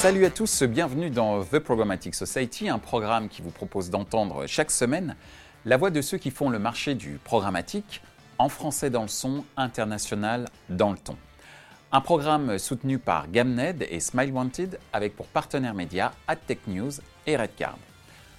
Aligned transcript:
Salut 0.00 0.24
à 0.24 0.30
tous, 0.30 0.62
bienvenue 0.62 1.10
dans 1.10 1.44
The 1.44 1.58
Programmatic 1.58 2.14
Society, 2.14 2.70
un 2.70 2.78
programme 2.78 3.28
qui 3.28 3.42
vous 3.42 3.50
propose 3.50 3.90
d'entendre 3.90 4.46
chaque 4.46 4.70
semaine 4.70 5.14
la 5.66 5.76
voix 5.76 5.90
de 5.90 6.00
ceux 6.00 6.16
qui 6.16 6.30
font 6.30 6.48
le 6.48 6.58
marché 6.58 6.94
du 6.94 7.20
programmatique, 7.22 8.00
en 8.38 8.48
français 8.48 8.88
dans 8.88 9.02
le 9.02 9.08
son, 9.08 9.44
international 9.58 10.48
dans 10.70 10.90
le 10.90 10.96
ton. 10.96 11.18
Un 11.92 12.00
programme 12.00 12.58
soutenu 12.58 12.98
par 12.98 13.30
Gamned 13.30 13.86
et 13.90 14.00
Smile 14.00 14.32
Wanted 14.32 14.78
avec 14.94 15.14
pour 15.14 15.26
partenaires 15.26 15.74
médias 15.74 16.12
AdTech 16.28 16.66
News 16.66 16.92
et 17.26 17.36
Redcard. 17.36 17.76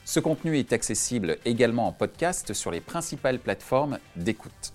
Ce 0.03 0.19
contenu 0.19 0.57
est 0.57 0.73
accessible 0.73 1.37
également 1.45 1.87
en 1.87 1.91
podcast 1.91 2.53
sur 2.53 2.71
les 2.71 2.81
principales 2.81 3.37
plateformes 3.37 3.99
d'écoute. 4.15 4.73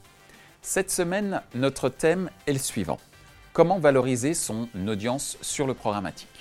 Cette 0.63 0.93
semaine, 0.93 1.43
notre 1.53 1.89
thème 1.89 2.31
est 2.47 2.53
le 2.53 2.61
suivant. 2.61 3.01
Comment 3.53 3.81
valoriser 3.81 4.35
son 4.35 4.69
audience 4.87 5.37
sur 5.41 5.67
le 5.67 5.75
programmatique? 5.75 6.36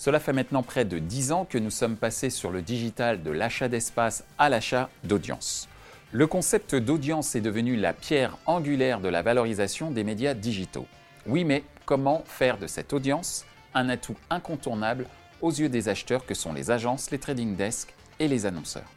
Cela 0.00 0.18
fait 0.18 0.32
maintenant 0.32 0.62
près 0.62 0.86
de 0.86 0.98
10 0.98 1.30
ans 1.30 1.44
que 1.44 1.58
nous 1.58 1.68
sommes 1.68 1.98
passés 1.98 2.30
sur 2.30 2.50
le 2.50 2.62
digital 2.62 3.22
de 3.22 3.30
l'achat 3.30 3.68
d'espace 3.68 4.24
à 4.38 4.48
l'achat 4.48 4.88
d'audience. 5.04 5.68
Le 6.10 6.26
concept 6.26 6.74
d'audience 6.74 7.34
est 7.34 7.42
devenu 7.42 7.76
la 7.76 7.92
pierre 7.92 8.38
angulaire 8.46 9.00
de 9.02 9.10
la 9.10 9.20
valorisation 9.20 9.90
des 9.90 10.02
médias 10.02 10.32
digitaux. 10.32 10.86
Oui, 11.26 11.44
mais 11.44 11.64
comment 11.84 12.24
faire 12.24 12.56
de 12.56 12.66
cette 12.66 12.94
audience 12.94 13.44
un 13.74 13.90
atout 13.90 14.16
incontournable 14.30 15.04
aux 15.42 15.50
yeux 15.50 15.68
des 15.68 15.90
acheteurs 15.90 16.24
que 16.24 16.32
sont 16.32 16.54
les 16.54 16.70
agences, 16.70 17.10
les 17.10 17.18
trading 17.18 17.54
desks 17.54 17.92
et 18.20 18.26
les 18.26 18.46
annonceurs? 18.46 18.90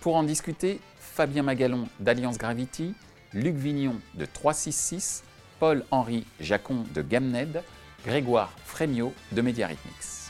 Pour 0.00 0.16
en 0.16 0.24
discuter, 0.24 0.80
Fabien 0.98 1.44
Magalon 1.44 1.86
d'Alliance 2.00 2.38
Gravity, 2.38 2.96
Luc 3.34 3.54
Vignon 3.54 4.00
de 4.14 4.24
366, 4.26 5.22
Paul-Henri 5.60 6.26
Jacon 6.40 6.82
de 6.92 7.02
Gamned, 7.02 7.62
Grégoire 8.04 8.52
Frémiot 8.64 9.14
de 9.30 9.40
Mediarhythmics. 9.40 10.23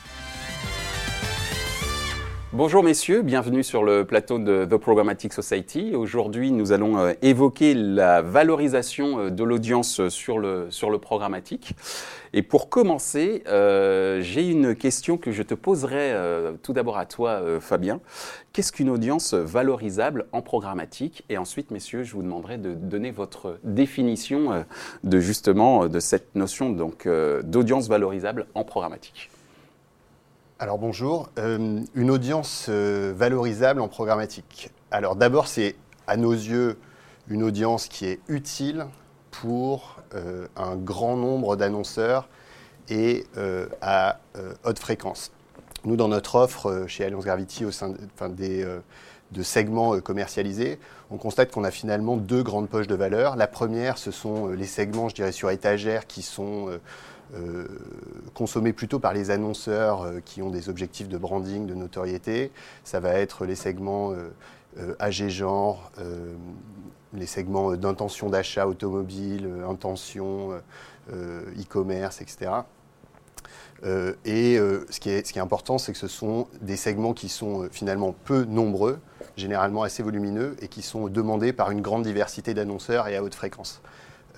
Bonjour 2.57 2.83
messieurs, 2.83 3.21
bienvenue 3.21 3.65
sur 3.65 3.83
le 3.83 4.05
plateau 4.05 4.39
de 4.39 4.63
The 4.63 4.77
Programmatic 4.77 5.33
Society. 5.33 5.93
Aujourd'hui, 5.93 6.51
nous 6.51 6.71
allons 6.71 6.97
euh, 6.97 7.11
évoquer 7.21 7.73
la 7.73 8.21
valorisation 8.21 9.19
euh, 9.19 9.29
de 9.29 9.43
l'audience 9.43 10.07
sur 10.07 10.39
le, 10.39 10.67
sur 10.69 10.89
le 10.89 10.97
programmatique. 10.97 11.75
Et 12.31 12.43
pour 12.43 12.69
commencer, 12.69 13.43
euh, 13.49 14.21
j'ai 14.21 14.49
une 14.49 14.73
question 14.73 15.17
que 15.17 15.33
je 15.33 15.43
te 15.43 15.53
poserai 15.53 16.15
tout 16.63 16.71
d'abord 16.71 16.97
à 16.97 17.05
toi, 17.05 17.41
Fabien. 17.59 17.99
Qu'est-ce 18.53 18.71
qu'une 18.71 18.89
audience 18.89 19.33
valorisable 19.33 20.25
en 20.31 20.41
programmatique? 20.41 21.25
Et 21.27 21.37
ensuite, 21.37 21.71
messieurs, 21.71 22.03
je 22.03 22.13
vous 22.13 22.23
demanderai 22.23 22.57
de 22.57 22.73
donner 22.73 23.11
votre 23.11 23.59
définition 23.65 24.65
de 25.03 25.19
justement 25.19 25.87
de 25.87 25.99
cette 25.99 26.35
notion 26.35 26.69
donc 26.69 27.05
d'audience 27.43 27.89
valorisable 27.89 28.47
en 28.53 28.63
programmatique. 28.63 29.29
Alors 30.57 30.77
bonjour, 30.77 31.27
euh, 31.37 31.81
une 31.95 32.09
audience 32.09 32.67
euh, 32.69 33.13
valorisable 33.13 33.81
en 33.81 33.89
programmatique. 33.89 34.71
Alors 34.89 35.17
d'abord, 35.17 35.49
c'est 35.49 35.75
à 36.07 36.15
nos 36.15 36.31
yeux 36.31 36.77
une 37.27 37.43
audience 37.43 37.89
qui 37.89 38.05
est 38.05 38.21
utile 38.29 38.85
pour 39.31 39.97
euh, 40.13 40.47
un 40.55 40.77
grand 40.77 41.17
nombre 41.17 41.57
d'annonceurs 41.57 42.29
et 42.87 43.25
à 43.81 44.19
haute 44.63 44.79
fréquence. 44.79 45.33
Nous, 45.83 45.97
dans 45.97 46.07
notre 46.07 46.35
offre 46.35 46.85
chez 46.87 47.03
Alliance 47.03 47.25
Gravity, 47.25 47.65
au 47.65 47.71
sein 47.71 47.93
des, 48.29 48.63
de 49.31 49.43
segments 49.43 49.99
commercialisés, 49.99 50.79
on 51.09 51.17
constate 51.17 51.51
qu'on 51.51 51.63
a 51.63 51.71
finalement 51.71 52.15
deux 52.15 52.43
grandes 52.43 52.69
poches 52.69 52.85
de 52.85 52.93
valeur. 52.93 53.37
La 53.37 53.47
première, 53.47 53.97
ce 53.97 54.11
sont 54.11 54.49
les 54.49 54.67
segments, 54.67 55.09
je 55.09 55.15
dirais, 55.15 55.31
sur 55.31 55.49
étagère 55.49 56.05
qui 56.05 56.21
sont 56.21 56.69
euh, 57.35 57.67
consommés 58.33 58.73
plutôt 58.73 58.99
par 58.99 59.13
les 59.13 59.31
annonceurs 59.31 60.03
euh, 60.03 60.19
qui 60.23 60.41
ont 60.41 60.49
des 60.49 60.69
objectifs 60.69 61.09
de 61.09 61.17
branding, 61.17 61.65
de 61.65 61.73
notoriété. 61.73 62.51
Ça 62.83 62.99
va 62.99 63.13
être 63.13 63.45
les 63.45 63.55
segments 63.55 64.13
euh, 64.13 64.95
AG 64.99 65.29
genre, 65.29 65.91
les 67.13 67.25
segments 67.25 67.77
d'intention 67.77 68.29
d'achat 68.29 68.67
automobile, 68.67 69.49
intention, 69.69 70.51
e-commerce, 71.09 72.19
etc. 72.19 72.51
et 74.25 74.57
ce, 74.57 74.99
qui 74.99 75.09
est, 75.11 75.25
ce, 75.25 75.31
qui 75.31 75.39
est, 75.39 75.41
important, 75.41 75.77
c'est 75.77 75.93
que 75.93 75.97
ce 75.97 76.09
sont 76.09 76.49
des 76.59 76.75
segments 76.75 77.13
qui 77.13 77.29
sont 77.29 77.69
finalement 77.71 78.13
peu 78.25 78.43
nombreux, 78.43 78.99
généralement 79.37 79.83
assez 79.83 80.03
volumineux, 80.03 80.57
et 80.61 80.67
qui 80.67 80.81
sont 80.81 81.07
demandés 81.07 81.53
par 81.53 81.71
une 81.71 81.79
grande 81.79 82.03
diversité 82.03 82.53
d'annonceurs 82.53 83.07
et 83.07 83.15
à 83.15 83.23
haute 83.23 83.35
fréquence. 83.35 83.81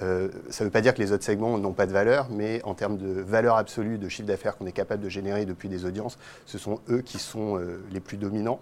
Euh, 0.01 0.29
ça 0.49 0.63
ne 0.63 0.67
veut 0.67 0.71
pas 0.71 0.81
dire 0.81 0.93
que 0.93 1.01
les 1.01 1.11
autres 1.11 1.23
segments 1.23 1.57
n'ont 1.57 1.73
pas 1.73 1.87
de 1.87 1.91
valeur, 1.91 2.27
mais 2.29 2.61
en 2.63 2.73
termes 2.73 2.97
de 2.97 3.21
valeur 3.21 3.57
absolue 3.57 3.97
de 3.97 4.09
chiffre 4.09 4.27
d'affaires 4.27 4.57
qu'on 4.57 4.65
est 4.65 4.71
capable 4.71 5.03
de 5.03 5.09
générer 5.09 5.45
depuis 5.45 5.69
des 5.69 5.85
audiences, 5.85 6.17
ce 6.45 6.57
sont 6.57 6.79
eux 6.89 7.01
qui 7.01 7.17
sont 7.17 7.57
euh, 7.57 7.81
les 7.91 7.99
plus 7.99 8.17
dominants. 8.17 8.59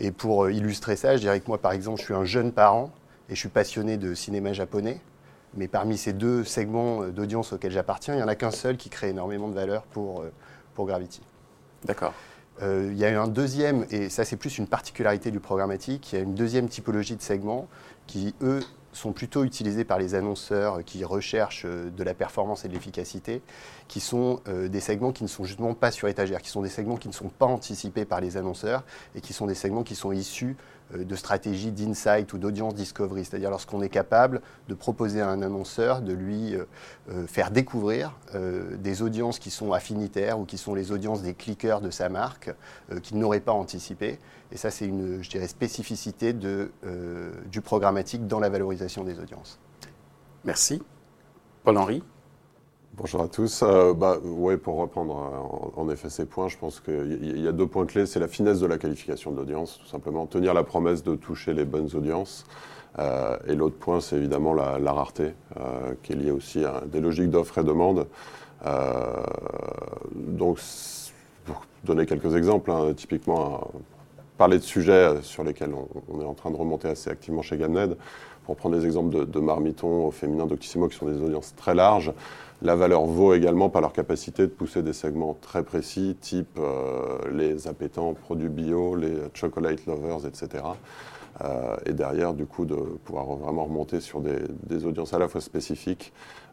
Et 0.00 0.10
pour 0.10 0.44
euh, 0.44 0.52
illustrer 0.52 0.96
ça, 0.96 1.16
je 1.16 1.20
dirais 1.20 1.40
que 1.40 1.46
moi, 1.48 1.58
par 1.58 1.72
exemple, 1.72 1.98
je 2.00 2.04
suis 2.04 2.14
un 2.14 2.24
jeune 2.24 2.52
parent 2.52 2.90
et 3.28 3.34
je 3.34 3.40
suis 3.40 3.48
passionné 3.48 3.96
de 3.96 4.14
cinéma 4.14 4.52
japonais. 4.52 5.00
Mais 5.54 5.68
parmi 5.68 5.96
ces 5.96 6.12
deux 6.12 6.44
segments 6.44 7.04
d'audience 7.04 7.52
auxquels 7.52 7.72
j'appartiens, 7.72 8.14
il 8.14 8.18
n'y 8.18 8.22
en 8.22 8.28
a 8.28 8.34
qu'un 8.34 8.50
seul 8.50 8.76
qui 8.76 8.90
crée 8.90 9.08
énormément 9.08 9.48
de 9.48 9.54
valeur 9.54 9.82
pour, 9.84 10.24
pour 10.74 10.86
Gravity. 10.86 11.22
D'accord. 11.84 12.12
il 12.60 12.96
y 12.98 13.06
a 13.06 13.22
un 13.22 13.28
deuxième, 13.28 13.86
et 13.90 14.10
ça 14.10 14.26
c'est 14.26 14.36
plus 14.36 14.58
une 14.58 14.66
particularité 14.66 15.30
du 15.30 15.40
programmatique, 15.40 16.12
il 16.12 16.16
y 16.16 16.18
a 16.18 16.22
une 16.22 16.34
deuxième 16.34 16.68
typologie 16.68 17.16
de 17.16 17.22
segments 17.22 17.66
qui, 18.08 18.34
eux, 18.42 18.62
sont 18.92 19.12
plutôt 19.12 19.44
utilisés 19.44 19.84
par 19.84 19.98
les 19.98 20.14
annonceurs 20.14 20.84
qui 20.84 21.04
recherchent 21.04 21.64
euh, 21.66 21.90
de 21.90 22.02
la 22.02 22.14
performance 22.14 22.64
et 22.64 22.68
de 22.68 22.74
l'efficacité, 22.74 23.42
qui 23.86 24.00
sont 24.00 24.40
euh, 24.48 24.68
des 24.68 24.80
segments 24.80 25.12
qui 25.12 25.22
ne 25.22 25.28
sont 25.28 25.44
justement 25.44 25.74
pas 25.74 25.90
sur 25.90 26.08
étagère, 26.08 26.42
qui 26.42 26.50
sont 26.50 26.62
des 26.62 26.68
segments 26.68 26.96
qui 26.96 27.08
ne 27.08 27.12
sont 27.12 27.28
pas 27.28 27.46
anticipés 27.46 28.04
par 28.04 28.20
les 28.20 28.36
annonceurs 28.36 28.84
et 29.14 29.20
qui 29.20 29.32
sont 29.32 29.46
des 29.46 29.54
segments 29.54 29.82
qui 29.82 29.94
sont 29.94 30.12
issus 30.12 30.56
euh, 30.94 31.04
de 31.04 31.14
stratégies 31.14 31.70
d'insight 31.70 32.32
ou 32.32 32.38
d'audience 32.38 32.74
discovery, 32.74 33.24
c'est-à-dire 33.24 33.50
lorsqu'on 33.50 33.82
est 33.82 33.88
capable 33.88 34.40
de 34.68 34.74
proposer 34.74 35.20
à 35.20 35.28
un 35.28 35.42
annonceur 35.42 36.00
de 36.00 36.12
lui 36.12 36.54
faire 37.26 37.50
découvrir 37.50 38.14
des 38.34 39.02
audiences 39.02 39.38
qui 39.38 39.50
sont 39.50 39.72
affinitaires 39.72 40.38
ou 40.38 40.44
qui 40.44 40.58
sont 40.58 40.74
les 40.74 40.92
audiences 40.92 41.22
des 41.22 41.34
cliqueurs 41.34 41.80
de 41.80 41.90
sa 41.90 42.08
marque 42.08 42.50
qu'il 43.02 43.18
n'aurait 43.18 43.40
pas 43.40 43.52
anticipé 43.52 44.18
et 44.50 44.56
ça, 44.56 44.70
c'est 44.70 44.86
une, 44.86 45.22
je 45.22 45.28
dirais, 45.28 45.46
spécificité 45.46 46.32
de, 46.32 46.70
euh, 46.86 47.32
du 47.50 47.60
programmatique 47.60 48.26
dans 48.26 48.40
la 48.40 48.48
valorisation 48.48 49.04
des 49.04 49.18
audiences. 49.18 49.58
Merci. 50.44 50.82
Paul-Henri 51.64 52.02
Bonjour 52.96 53.20
à 53.20 53.28
tous. 53.28 53.62
Euh, 53.62 53.92
bah, 53.92 54.18
ouais, 54.24 54.56
pour 54.56 54.76
reprendre 54.76 55.72
en, 55.76 55.88
effet 55.90 56.08
ces 56.08 56.24
points, 56.24 56.48
je 56.48 56.56
pense 56.56 56.80
qu'il 56.80 57.38
y 57.38 57.46
a 57.46 57.52
deux 57.52 57.66
points 57.66 57.86
clés. 57.86 58.06
C'est 58.06 58.18
la 58.18 58.26
finesse 58.26 58.58
de 58.58 58.66
la 58.66 58.78
qualification 58.78 59.30
de 59.30 59.36
l'audience, 59.36 59.78
tout 59.78 59.86
simplement. 59.86 60.26
Tenir 60.26 60.54
la 60.54 60.64
promesse 60.64 61.04
de 61.04 61.14
toucher 61.14 61.52
les 61.52 61.64
bonnes 61.64 61.94
audiences. 61.94 62.44
Euh, 62.98 63.36
et 63.46 63.54
l'autre 63.54 63.76
point, 63.76 64.00
c'est 64.00 64.16
évidemment 64.16 64.54
la, 64.54 64.92
rareté, 64.92 65.34
qui 66.02 66.12
est 66.12 66.16
liée 66.16 66.30
aussi 66.32 66.64
à 66.64 66.82
des 66.86 67.00
logiques 67.00 67.30
d'offres 67.30 67.58
et 67.58 67.64
demande. 67.64 68.06
donc, 70.14 70.58
pour 71.44 71.62
donner 71.84 72.06
quelques 72.06 72.34
exemples, 72.34 72.70
hein, 72.72 72.94
typiquement, 72.96 73.70
parler 74.38 74.58
de 74.58 74.62
sujets 74.62 75.20
sur 75.22 75.44
lesquels 75.44 75.74
on, 75.74 76.20
est 76.20 76.24
en 76.24 76.34
train 76.34 76.50
de 76.50 76.56
remonter 76.56 76.88
assez 76.88 77.10
activement 77.10 77.42
chez 77.42 77.58
Gamned. 77.58 77.96
Pour 78.46 78.56
prendre 78.56 78.78
des 78.78 78.86
exemples 78.86 79.14
de, 79.14 79.24
de 79.24 79.40
Marmiton 79.40 80.06
au 80.06 80.10
féminin 80.10 80.46
d'Octissimo 80.46 80.88
qui 80.88 80.96
sont 80.96 81.06
des 81.06 81.20
audiences 81.20 81.54
très 81.54 81.74
larges, 81.74 82.14
la 82.62 82.74
valeur 82.74 83.04
vaut 83.04 83.34
également 83.34 83.68
par 83.68 83.82
leur 83.82 83.92
capacité 83.92 84.42
de 84.42 84.48
pousser 84.52 84.82
des 84.82 84.92
segments 84.92 85.36
très 85.40 85.62
précis, 85.62 86.16
type 86.20 86.58
euh, 86.58 87.18
les 87.32 87.68
appétents 87.68 88.14
produits 88.14 88.48
bio, 88.48 88.96
les 88.96 89.14
chocolate 89.34 89.84
lovers, 89.86 90.26
etc. 90.26 90.64
Euh, 91.40 91.76
et 91.86 91.92
derrière, 91.92 92.34
du 92.34 92.46
coup, 92.46 92.64
de 92.64 92.74
pouvoir 92.74 93.26
vraiment 93.26 93.64
remonter 93.64 94.00
sur 94.00 94.20
des, 94.20 94.84
audiences 94.84 95.12
à 95.14 95.18
la 95.18 95.28
fois 95.28 95.40
spécifiques 95.40 96.12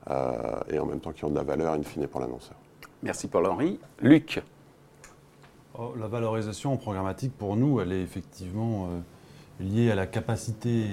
euh, 0.09 0.59
et 0.69 0.77
en 0.77 0.85
même 0.85 0.99
temps 0.99 1.11
qui 1.11 1.25
ont 1.25 1.29
de 1.29 1.35
la 1.35 1.43
valeur 1.43 1.73
in 1.73 1.83
fine 1.83 2.07
pour 2.07 2.19
l'annonceur. 2.19 2.55
Merci 3.01 3.27
Paul-Henri. 3.27 3.79
Luc 4.01 4.43
Oh, 5.77 5.93
la 5.99 6.07
valorisation 6.07 6.71
en 6.71 6.77
programmatique, 6.77 7.33
pour 7.37 7.57
nous, 7.57 7.81
elle 7.81 7.91
est 7.91 8.01
effectivement 8.01 8.87
euh, 8.87 8.99
liée 9.59 9.91
à 9.91 9.95
la 9.95 10.07
capacité 10.07 10.85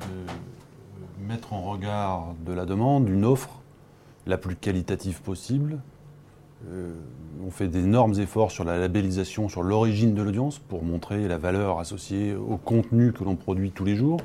de 0.00 1.26
mettre 1.28 1.52
en 1.52 1.60
regard 1.60 2.34
de 2.46 2.54
la 2.54 2.64
demande 2.64 3.06
une 3.10 3.26
offre 3.26 3.60
la 4.26 4.38
plus 4.38 4.56
qualitative 4.56 5.20
possible. 5.20 5.80
Euh, 6.70 6.94
on 7.46 7.50
fait 7.50 7.68
d'énormes 7.68 8.18
efforts 8.18 8.50
sur 8.50 8.64
la 8.64 8.78
labellisation, 8.78 9.50
sur 9.50 9.62
l'origine 9.62 10.14
de 10.14 10.22
l'audience, 10.22 10.58
pour 10.58 10.84
montrer 10.84 11.28
la 11.28 11.36
valeur 11.36 11.78
associée 11.78 12.34
au 12.34 12.56
contenu 12.56 13.12
que 13.12 13.24
l'on 13.24 13.36
produit 13.36 13.72
tous 13.72 13.84
les 13.84 13.94
jours, 13.94 14.20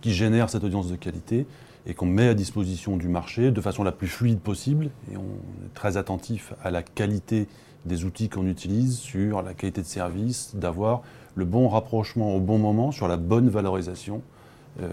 qui 0.00 0.14
génère 0.14 0.48
cette 0.48 0.62
audience 0.62 0.88
de 0.88 0.96
qualité 0.96 1.44
et 1.86 1.94
qu'on 1.94 2.06
met 2.06 2.28
à 2.28 2.34
disposition 2.34 2.96
du 2.96 3.08
marché 3.08 3.50
de 3.50 3.60
façon 3.60 3.82
la 3.82 3.92
plus 3.92 4.08
fluide 4.08 4.38
possible. 4.38 4.90
Et 5.10 5.16
on 5.16 5.22
est 5.22 5.74
très 5.74 5.96
attentif 5.96 6.54
à 6.62 6.70
la 6.70 6.84
qualité 6.84 7.48
des 7.84 8.04
outils 8.04 8.28
qu'on 8.28 8.46
utilise, 8.46 8.98
sur 8.98 9.42
la 9.42 9.54
qualité 9.54 9.82
de 9.82 9.86
service, 9.86 10.54
d'avoir 10.54 11.02
le 11.34 11.44
bon 11.44 11.68
rapprochement 11.68 12.34
au 12.34 12.40
bon 12.40 12.58
moment 12.58 12.92
sur 12.92 13.08
la 13.08 13.16
bonne 13.16 13.48
valorisation 13.48 14.22
euh, 14.82 14.88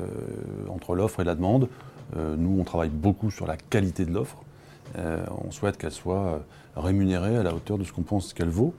entre 0.69 0.95
l'offre 0.95 1.21
et 1.21 1.23
la 1.23 1.35
demande. 1.35 1.69
Euh, 2.17 2.35
nous, 2.37 2.59
on 2.59 2.63
travaille 2.63 2.89
beaucoup 2.89 3.31
sur 3.31 3.47
la 3.47 3.57
qualité 3.57 4.05
de 4.05 4.11
l'offre 4.11 4.37
on 5.43 5.49
souhaite 5.49 5.77
qu'elle 5.77 5.91
soit 5.91 6.43
rémunérée 6.75 7.35
à 7.35 7.41
la 7.41 7.55
hauteur 7.55 7.79
de 7.79 7.83
ce 7.83 7.91
qu'on 7.91 8.03
pense 8.03 8.31
qu'elle 8.33 8.49
vaut, 8.49 8.75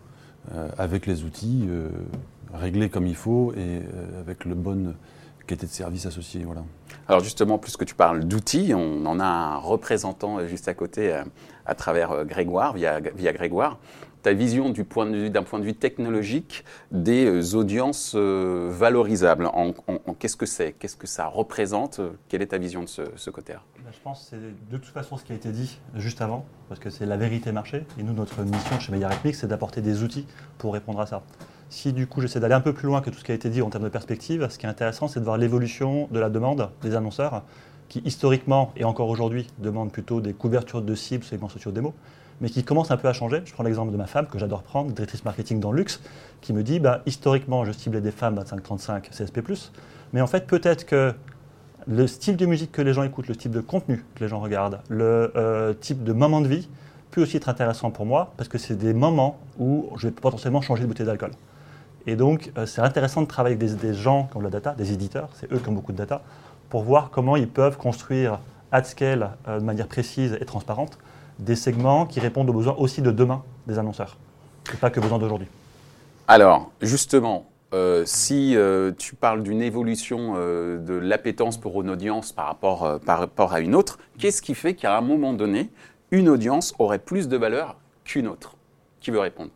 avec 0.78 1.06
les 1.06 1.24
outils 1.24 1.66
réglés 2.52 2.88
comme 2.88 3.08
il 3.08 3.16
faut 3.16 3.52
et 3.56 3.80
avec 4.20 4.44
le 4.44 4.54
bon 4.54 4.94
qualité 5.46 5.66
de 5.66 5.72
service 5.72 6.06
associé. 6.06 6.42
Voilà. 6.44 6.62
Alors 7.08 7.22
justement, 7.22 7.58
puisque 7.58 7.84
tu 7.84 7.94
parles 7.94 8.24
d'outils, 8.24 8.72
on 8.74 9.04
en 9.06 9.20
a 9.20 9.24
un 9.24 9.56
représentant 9.56 10.46
juste 10.46 10.68
à 10.68 10.74
côté 10.74 11.22
à 11.66 11.74
travers 11.74 12.24
Grégoire, 12.24 12.72
via, 12.72 13.00
via 13.00 13.32
Grégoire 13.32 13.78
ta 14.24 14.32
vision 14.32 14.70
d'un 14.70 14.84
point, 14.84 15.06
point, 15.42 15.58
de 15.58 15.64
vue 15.64 15.74
technologique 15.74 16.64
des 16.90 17.26
euh, 17.26 17.56
audiences 17.56 18.14
euh, 18.16 18.70
valorisables. 18.72 19.46
En, 19.46 19.74
Qu'est-ce 20.18 20.36
que 20.36 20.46
c'est? 20.46 20.72
Qu'est-ce 20.72 20.96
que 20.96 21.06
ça 21.06 21.26
représente? 21.26 22.00
Quelle 22.28 22.40
est 22.40 22.48
ta 22.48 22.58
vision 22.58 22.82
de 22.82 22.88
ce, 22.88 23.30
côté-là? 23.30 23.62
Bah, 23.84 23.90
Je 23.92 24.00
pense 24.00 24.20
que 24.20 24.26
c'est 24.30 24.70
de 24.70 24.78
toute 24.78 24.92
façon 24.92 25.18
ce 25.18 25.24
qui 25.24 25.32
a 25.32 25.34
été 25.34 25.50
dit 25.50 25.78
juste 25.94 26.22
avant, 26.22 26.46
parce 26.68 26.80
que 26.80 26.88
c'est 26.88 27.04
la 27.04 27.18
vérité 27.18 27.52
marché. 27.52 27.84
Et 27.98 28.02
nous, 28.02 28.14
notre 28.14 28.42
mission 28.42 28.80
chez 28.80 28.92
Media 28.92 29.10
c'est 29.34 29.46
d'apporter 29.46 29.82
des 29.82 30.02
outils 30.02 30.26
pour 30.56 30.72
répondre 30.72 31.00
à 31.00 31.06
ça. 31.06 31.22
Si 31.74 31.92
du 31.92 32.06
coup 32.06 32.20
j'essaie 32.20 32.38
d'aller 32.38 32.54
un 32.54 32.60
peu 32.60 32.72
plus 32.72 32.86
loin 32.86 33.00
que 33.00 33.10
tout 33.10 33.18
ce 33.18 33.24
qui 33.24 33.32
a 33.32 33.34
été 33.34 33.50
dit 33.50 33.60
en 33.60 33.68
termes 33.68 33.82
de 33.82 33.88
perspective, 33.88 34.46
ce 34.48 34.58
qui 34.58 34.64
est 34.64 34.68
intéressant, 34.68 35.08
c'est 35.08 35.18
de 35.18 35.24
voir 35.24 35.36
l'évolution 35.36 36.06
de 36.12 36.20
la 36.20 36.30
demande 36.30 36.70
des 36.82 36.94
annonceurs, 36.94 37.42
qui 37.88 38.00
historiquement 38.04 38.72
et 38.76 38.84
encore 38.84 39.08
aujourd'hui 39.08 39.48
demandent 39.58 39.90
plutôt 39.90 40.20
des 40.20 40.34
couvertures 40.34 40.82
de 40.82 40.94
cibles, 40.94 41.24
segments 41.24 41.48
sociaux 41.48 41.72
démo 41.72 41.92
mais 42.40 42.48
qui 42.48 42.62
commence 42.62 42.92
un 42.92 42.96
peu 42.96 43.08
à 43.08 43.12
changer. 43.12 43.42
Je 43.44 43.52
prends 43.52 43.64
l'exemple 43.64 43.90
de 43.90 43.96
ma 43.96 44.06
femme, 44.06 44.28
que 44.28 44.38
j'adore 44.38 44.62
prendre, 44.62 44.92
directrice 44.92 45.24
marketing 45.24 45.58
dans 45.58 45.72
le 45.72 45.78
luxe, 45.78 46.00
qui 46.42 46.52
me 46.52 46.62
dit 46.62 46.78
bah, 46.78 47.02
historiquement, 47.06 47.64
je 47.64 47.72
ciblais 47.72 48.00
des 48.00 48.12
femmes 48.12 48.38
25-35 48.38 49.10
CSP, 49.10 49.40
mais 50.12 50.20
en 50.20 50.28
fait, 50.28 50.46
peut-être 50.46 50.86
que 50.86 51.12
le 51.88 52.06
style 52.06 52.36
de 52.36 52.46
musique 52.46 52.70
que 52.70 52.82
les 52.82 52.92
gens 52.92 53.02
écoutent, 53.02 53.26
le 53.26 53.36
type 53.36 53.52
de 53.52 53.60
contenu 53.60 54.04
que 54.14 54.22
les 54.22 54.28
gens 54.28 54.38
regardent, 54.38 54.78
le 54.88 55.32
euh, 55.34 55.74
type 55.74 56.04
de 56.04 56.12
moment 56.12 56.40
de 56.40 56.46
vie 56.46 56.68
peut 57.10 57.22
aussi 57.22 57.36
être 57.36 57.48
intéressant 57.48 57.90
pour 57.90 58.06
moi 58.06 58.32
parce 58.36 58.48
que 58.48 58.58
c'est 58.58 58.76
des 58.76 58.94
moments 58.94 59.38
où 59.58 59.90
je 59.96 60.06
vais 60.06 60.12
potentiellement 60.12 60.60
changer 60.60 60.82
de 60.82 60.86
bouteille 60.86 61.06
d'alcool. 61.06 61.32
Et 62.06 62.16
donc, 62.16 62.52
euh, 62.58 62.66
c'est 62.66 62.82
intéressant 62.82 63.22
de 63.22 63.26
travailler 63.26 63.56
avec 63.56 63.76
des, 63.76 63.94
gens 63.94 64.28
qui 64.30 64.36
ont 64.36 64.40
de 64.40 64.44
la 64.44 64.50
data, 64.50 64.74
des 64.74 64.92
éditeurs, 64.92 65.30
c'est 65.34 65.50
eux 65.52 65.58
qui 65.58 65.68
ont 65.68 65.72
beaucoup 65.72 65.92
de 65.92 65.96
data, 65.96 66.22
pour 66.68 66.82
voir 66.82 67.10
comment 67.10 67.36
ils 67.36 67.48
peuvent 67.48 67.76
construire 67.76 68.40
at 68.72 68.84
scale 68.84 69.30
euh, 69.48 69.58
de 69.58 69.64
manière 69.64 69.86
précise 69.86 70.36
et 70.40 70.44
transparente 70.44 70.98
des 71.38 71.56
segments 71.56 72.06
qui 72.06 72.20
répondent 72.20 72.50
aux 72.50 72.54
besoins 72.54 72.76
aussi 72.78 73.02
de 73.02 73.10
demain 73.10 73.42
des 73.66 73.78
annonceurs, 73.78 74.16
et 74.72 74.76
pas 74.76 74.90
que 74.90 75.00
aux 75.00 75.02
besoins 75.02 75.18
d'aujourd'hui. 75.18 75.48
Alors, 76.28 76.70
justement, 76.80 77.46
euh, 77.72 78.04
si 78.06 78.56
tu 78.98 79.14
parles 79.16 79.42
d'une 79.42 79.62
évolution 79.62 80.34
de 80.34 80.94
l'appétence 80.94 81.58
pour 81.58 81.82
une 81.82 81.90
audience 81.90 82.32
par 82.32 82.46
rapport, 82.46 83.00
par 83.00 83.18
rapport 83.18 83.52
à 83.52 83.60
une 83.60 83.74
autre, 83.74 83.98
qu'est-ce 84.18 84.42
qui 84.42 84.54
fait 84.54 84.74
qu'à 84.74 84.96
un 84.96 85.00
moment 85.00 85.32
donné, 85.32 85.70
une 86.12 86.28
audience 86.28 86.72
aurait 86.78 87.00
plus 87.00 87.26
de 87.26 87.36
valeur 87.36 87.76
qu'une 88.04 88.28
autre? 88.28 88.56
Qui 89.00 89.10
veut 89.10 89.18
répondre? 89.18 89.50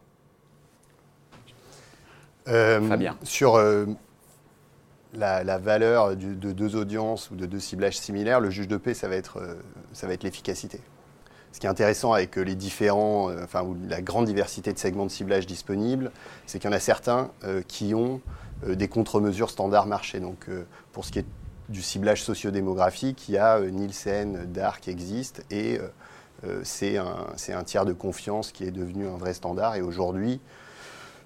Fabien. 2.49 3.17
Sur 3.23 3.61
la, 5.15 5.59
valeur 5.59 6.17
de 6.17 6.53
deux 6.53 6.77
audiences 6.77 7.31
ou 7.31 7.37
de 7.37 7.47
deux 7.47 7.61
ciblages 7.61 7.99
similaires, 7.99 8.41
le 8.41 8.51
juge 8.51 8.69
de 8.69 8.77
paix, 8.77 8.95
ça 8.95 9.09
va 9.09 9.17
être, 9.17 9.41
ça 9.93 10.07
va 10.07 10.15
être 10.15 10.25
l'efficacité. 10.25 10.81
Ce 11.53 11.61
qui 11.61 11.67
est 11.67 11.71
intéressant 11.71 12.13
avec 12.13 12.37
les 12.37 12.55
différents, 12.55 13.31
euh, 13.31 13.45
enfin, 13.45 13.67
la 13.89 14.03
grande 14.03 14.27
diversité 14.27 14.73
de 14.73 14.79
segments 14.79 15.07
de 15.07 15.11
ciblage 15.11 15.47
disponibles, 15.47 16.13
c'est 16.47 16.59
qu'il 16.59 16.71
y 16.71 16.73
en 16.73 16.77
a 16.77 16.81
certains 16.81 17.31
euh, 17.45 17.63
qui 17.67 17.95
ont 17.95 18.21
euh, 18.67 18.75
des 18.75 18.89
contre-mesures 18.89 19.51
standard 19.51 19.87
marché. 19.87 20.21
Donc, 20.21 20.47
pour 20.93 21.05
ce 21.05 21.13
qui 21.13 21.21
est 21.21 21.27
du 21.69 21.83
ciblage 21.83 22.23
sociodémographique, 22.23 23.29
il 23.29 23.33
y 23.35 23.39
a 23.39 23.61
Nielsen, 23.61 24.51
DAR 24.53 24.81
qui 24.81 24.91
existe 24.91 25.45
et 25.51 25.79
c'est 26.63 26.97
un, 26.97 27.27
un, 27.49 27.65
tiers 27.65 27.85
de 27.85 27.93
confiance 27.93 28.53
qui 28.53 28.65
est 28.65 28.71
devenu 28.71 29.07
un 29.07 29.17
vrai 29.17 29.35
standard. 29.35 29.75
Et 29.75 29.83
aujourd'hui, 29.83 30.41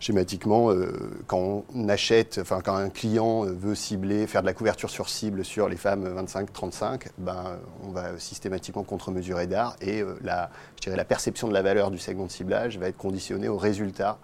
schématiquement, 0.02 0.72
euh, 0.72 0.92
quand 1.28 1.64
on 1.72 1.88
achète, 1.88 2.38
enfin 2.42 2.60
quand 2.60 2.74
un 2.74 2.90
client 2.90 3.46
euh, 3.46 3.52
veut 3.52 3.76
cibler, 3.76 4.26
faire 4.26 4.40
de 4.40 4.46
la 4.46 4.52
couverture 4.52 4.90
sur 4.90 5.08
cible 5.08 5.44
sur 5.44 5.68
les 5.68 5.76
femmes 5.76 6.04
25-35, 6.20 7.06
ben, 7.18 7.60
on 7.84 7.92
va 7.92 8.18
systématiquement 8.18 8.82
contre-mesurer 8.82 9.46
d'art 9.46 9.76
et 9.80 10.02
euh, 10.02 10.18
la, 10.24 10.50
je 10.74 10.82
dirais, 10.82 10.96
la 10.96 11.04
perception 11.04 11.46
de 11.46 11.52
la 11.52 11.62
valeur 11.62 11.92
du 11.92 11.98
segment 11.98 12.26
de 12.26 12.32
ciblage 12.32 12.78
va 12.78 12.88
être 12.88 12.96
conditionnée 12.96 13.48
au 13.48 13.56
résultat 13.56 14.18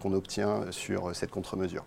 qu'on 0.00 0.12
obtient 0.12 0.66
sur 0.70 1.16
cette 1.16 1.30
contre-mesure. 1.30 1.84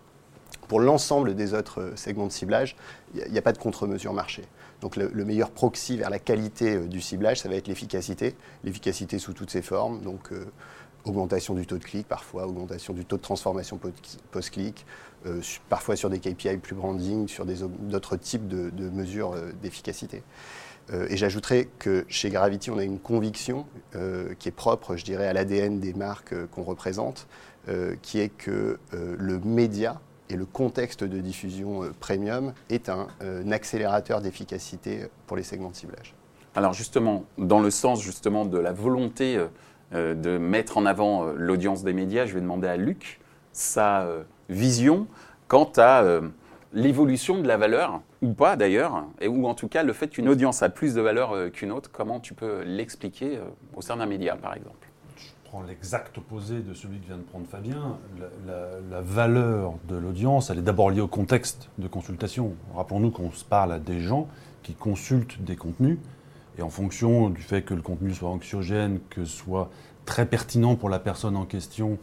Pour 0.66 0.80
l'ensemble 0.80 1.36
des 1.36 1.54
autres 1.54 1.92
segments 1.94 2.26
de 2.26 2.32
ciblage, 2.32 2.76
il 3.14 3.30
n'y 3.30 3.38
a, 3.38 3.42
pas 3.42 3.52
de 3.52 3.58
contre-mesure 3.58 4.12
marché. 4.12 4.42
Donc 4.80 4.96
le, 4.96 5.24
meilleur 5.24 5.50
proxy 5.50 5.96
vers 5.96 6.10
la 6.10 6.18
qualité 6.18 6.80
du 6.80 7.00
ciblage, 7.00 7.40
ça 7.40 7.48
va 7.48 7.54
être 7.54 7.68
l'efficacité, 7.68 8.34
l'efficacité 8.64 9.20
sous 9.20 9.32
toutes 9.32 9.50
ses 9.50 9.62
formes. 9.62 10.00
Donc 10.02 10.32
augmentation 11.06 11.54
du 11.54 11.66
taux 11.66 11.78
de 11.78 11.84
clic, 11.84 12.06
parfois 12.06 12.46
augmentation 12.46 12.92
du 12.92 13.04
taux 13.04 13.16
de 13.16 13.22
transformation 13.22 13.78
post-clic, 14.30 14.84
euh, 15.26 15.40
parfois 15.68 15.96
sur 15.96 16.10
des 16.10 16.18
KPI 16.18 16.58
plus 16.58 16.74
branding, 16.74 17.28
sur 17.28 17.46
d'autres 17.46 18.16
types 18.16 18.46
de, 18.48 18.90
mesures 18.90 19.32
euh, 19.32 19.52
d'efficacité. 19.62 20.22
Euh, 20.92 21.06
et 21.08 21.16
j'ajouterais 21.16 21.68
que 21.78 22.04
chez 22.08 22.30
Gravity, 22.30 22.70
on 22.70 22.78
a 22.78 22.84
une 22.84 22.98
conviction 22.98 23.66
qui 24.38 24.48
est 24.48 24.52
propre, 24.52 24.96
je 24.96 25.04
dirais, 25.04 25.26
à 25.26 25.32
l'ADN 25.32 25.80
des 25.80 25.94
marques 25.94 26.34
qu'on 26.48 26.62
représente, 26.62 27.26
qui 28.02 28.20
est 28.20 28.28
que 28.28 28.78
le 28.92 29.40
média 29.40 30.00
et 30.28 30.36
le 30.36 30.44
contexte 30.44 31.02
de 31.02 31.18
diffusion 31.18 31.90
premium 31.98 32.52
est 32.68 32.88
un, 32.88 33.08
un 33.20 33.50
accélérateur 33.50 34.20
d'efficacité 34.20 35.06
pour 35.26 35.36
les 35.36 35.42
segments 35.42 35.70
de 35.70 35.74
ciblage. 35.74 36.14
Alors 36.54 36.74
justement, 36.74 37.24
dans 37.38 37.60
le 37.60 37.70
sens 37.70 38.02
justement 38.02 38.44
de 38.44 38.58
la 38.58 38.72
volonté 38.72 39.40
de 39.92 40.38
mettre 40.38 40.78
en 40.78 40.86
avant 40.86 41.26
euh, 41.26 41.34
l'audience 41.36 41.84
des 41.84 41.92
médias, 41.92 42.26
je 42.26 42.34
vais 42.34 42.40
demander 42.40 42.68
à 42.68 42.76
Luc 42.76 43.20
sa 43.52 44.02
euh, 44.02 44.22
vision 44.48 45.06
quant 45.48 45.70
à 45.76 46.02
l'évolution 46.72 47.40
de 47.40 47.46
la 47.46 47.56
valeur, 47.56 48.00
ou 48.20 48.32
pas 48.32 48.56
d'ailleurs, 48.56 49.04
et 49.20 49.28
ou 49.28 49.46
en 49.46 49.54
tout 49.54 49.68
cas 49.68 49.84
le 49.84 49.92
fait 49.92 50.08
qu'une 50.08 50.28
audience 50.28 50.60
a 50.64 50.68
plus 50.68 50.94
de 50.94 51.00
valeur 51.00 51.52
qu'une 51.52 51.70
autre, 51.70 51.88
comment 51.92 52.18
tu 52.18 52.34
peux 52.34 52.62
l'expliquer 52.64 53.38
au 53.76 53.80
sein 53.80 53.96
d'un 53.96 54.06
média 54.06 54.34
par 54.34 54.54
exemple? 54.54 54.88
Je 55.16 55.28
prends 55.44 55.62
l'exact 55.62 56.18
opposé 56.18 56.58
de 56.62 56.74
celui 56.74 56.98
que 56.98 57.06
vient 57.06 57.16
de 57.16 57.22
prendre 57.22 57.46
Fabien. 57.46 57.96
La, 58.90 59.00
valeur 59.02 59.74
de 59.88 59.94
l'audience, 59.94 60.50
elle 60.50 60.58
est 60.58 60.62
d'abord 60.62 60.90
liée 60.90 61.00
au 61.00 61.06
contexte 61.06 61.70
de 61.78 61.86
consultation. 61.86 62.54
Rappelons-nous 62.74 63.12
qu'on 63.12 63.30
se 63.30 63.44
parle 63.44 63.70
à 63.70 63.78
des 63.78 64.00
gens 64.00 64.26
qui 64.64 64.74
consultent 64.74 65.40
des 65.44 65.54
contenus 65.54 65.98
et 66.58 66.62
en 66.62 66.70
fonction 66.70 67.30
du 67.30 67.42
fait 67.42 67.62
que 67.62 67.74
le 67.74 67.82
contenu 67.82 68.14
soit 68.14 68.30
anxiogène, 68.30 69.00
que 69.10 69.24
soit 69.24 69.70
très 70.04 70.26
pertinent 70.26 70.74
pour 70.76 70.88
la 70.88 70.98
personne 70.98 71.36
en 71.36 71.44
question, 71.44 71.98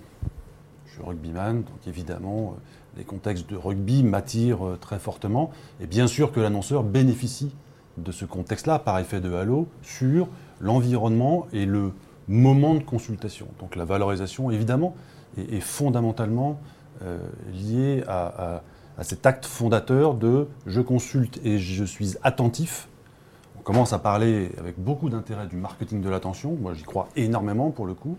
je 0.86 0.94
suis 0.94 1.04
rugbyman, 1.04 1.64
donc 1.64 1.88
évidemment, 1.88 2.56
euh, 2.56 2.98
les 2.98 3.04
contextes 3.04 3.50
de 3.50 3.56
rugby 3.56 4.04
m'attirent 4.04 4.68
euh, 4.68 4.78
très 4.80 5.00
fortement. 5.00 5.52
Et 5.80 5.88
bien 5.88 6.06
sûr 6.06 6.32
que 6.32 6.40
l'annonceur 6.40 6.84
bénéficie 6.84 7.56
de 7.98 8.12
ce 8.12 8.26
contexte-là 8.26 8.80
par 8.80 9.00
effet 9.00 9.22
de 9.22 9.34
halo 9.34 9.68
sur 9.82 10.28
l'environnement 10.60 11.48
et 11.52 11.66
le 11.66 11.92
moment 12.28 12.76
de 12.76 12.84
consultation. 12.84 13.48
Donc 13.60 13.76
la 13.76 13.86
valorisation, 13.86 14.52
évidemment, 14.52 14.96
est, 15.38 15.60
fondamentalement 15.60 16.60
euh, 17.04 17.18
liée 17.52 18.04
à 18.08 18.62
cet 19.02 19.26
acte 19.26 19.46
fondateur 19.46 20.14
de 20.14 20.48
je 20.68 20.80
consulte 20.80 21.40
et 21.44 21.58
je 21.58 21.84
suis 21.84 22.16
attentif 22.24 22.88
on 23.64 23.66
commence 23.66 23.94
à 23.94 24.00
parler 24.00 24.52
avec 24.60 24.78
beaucoup 24.78 25.10
d'intérêt 25.10 25.48
du 25.48 25.56
marketing 25.56 26.02
de 26.02 26.10
l'attention. 26.10 26.58
Moi, 26.60 26.74
j'y 26.74 26.84
crois 26.84 27.08
énormément 27.16 27.72
pour 27.72 27.86
le 27.86 27.94
coup. 27.94 28.18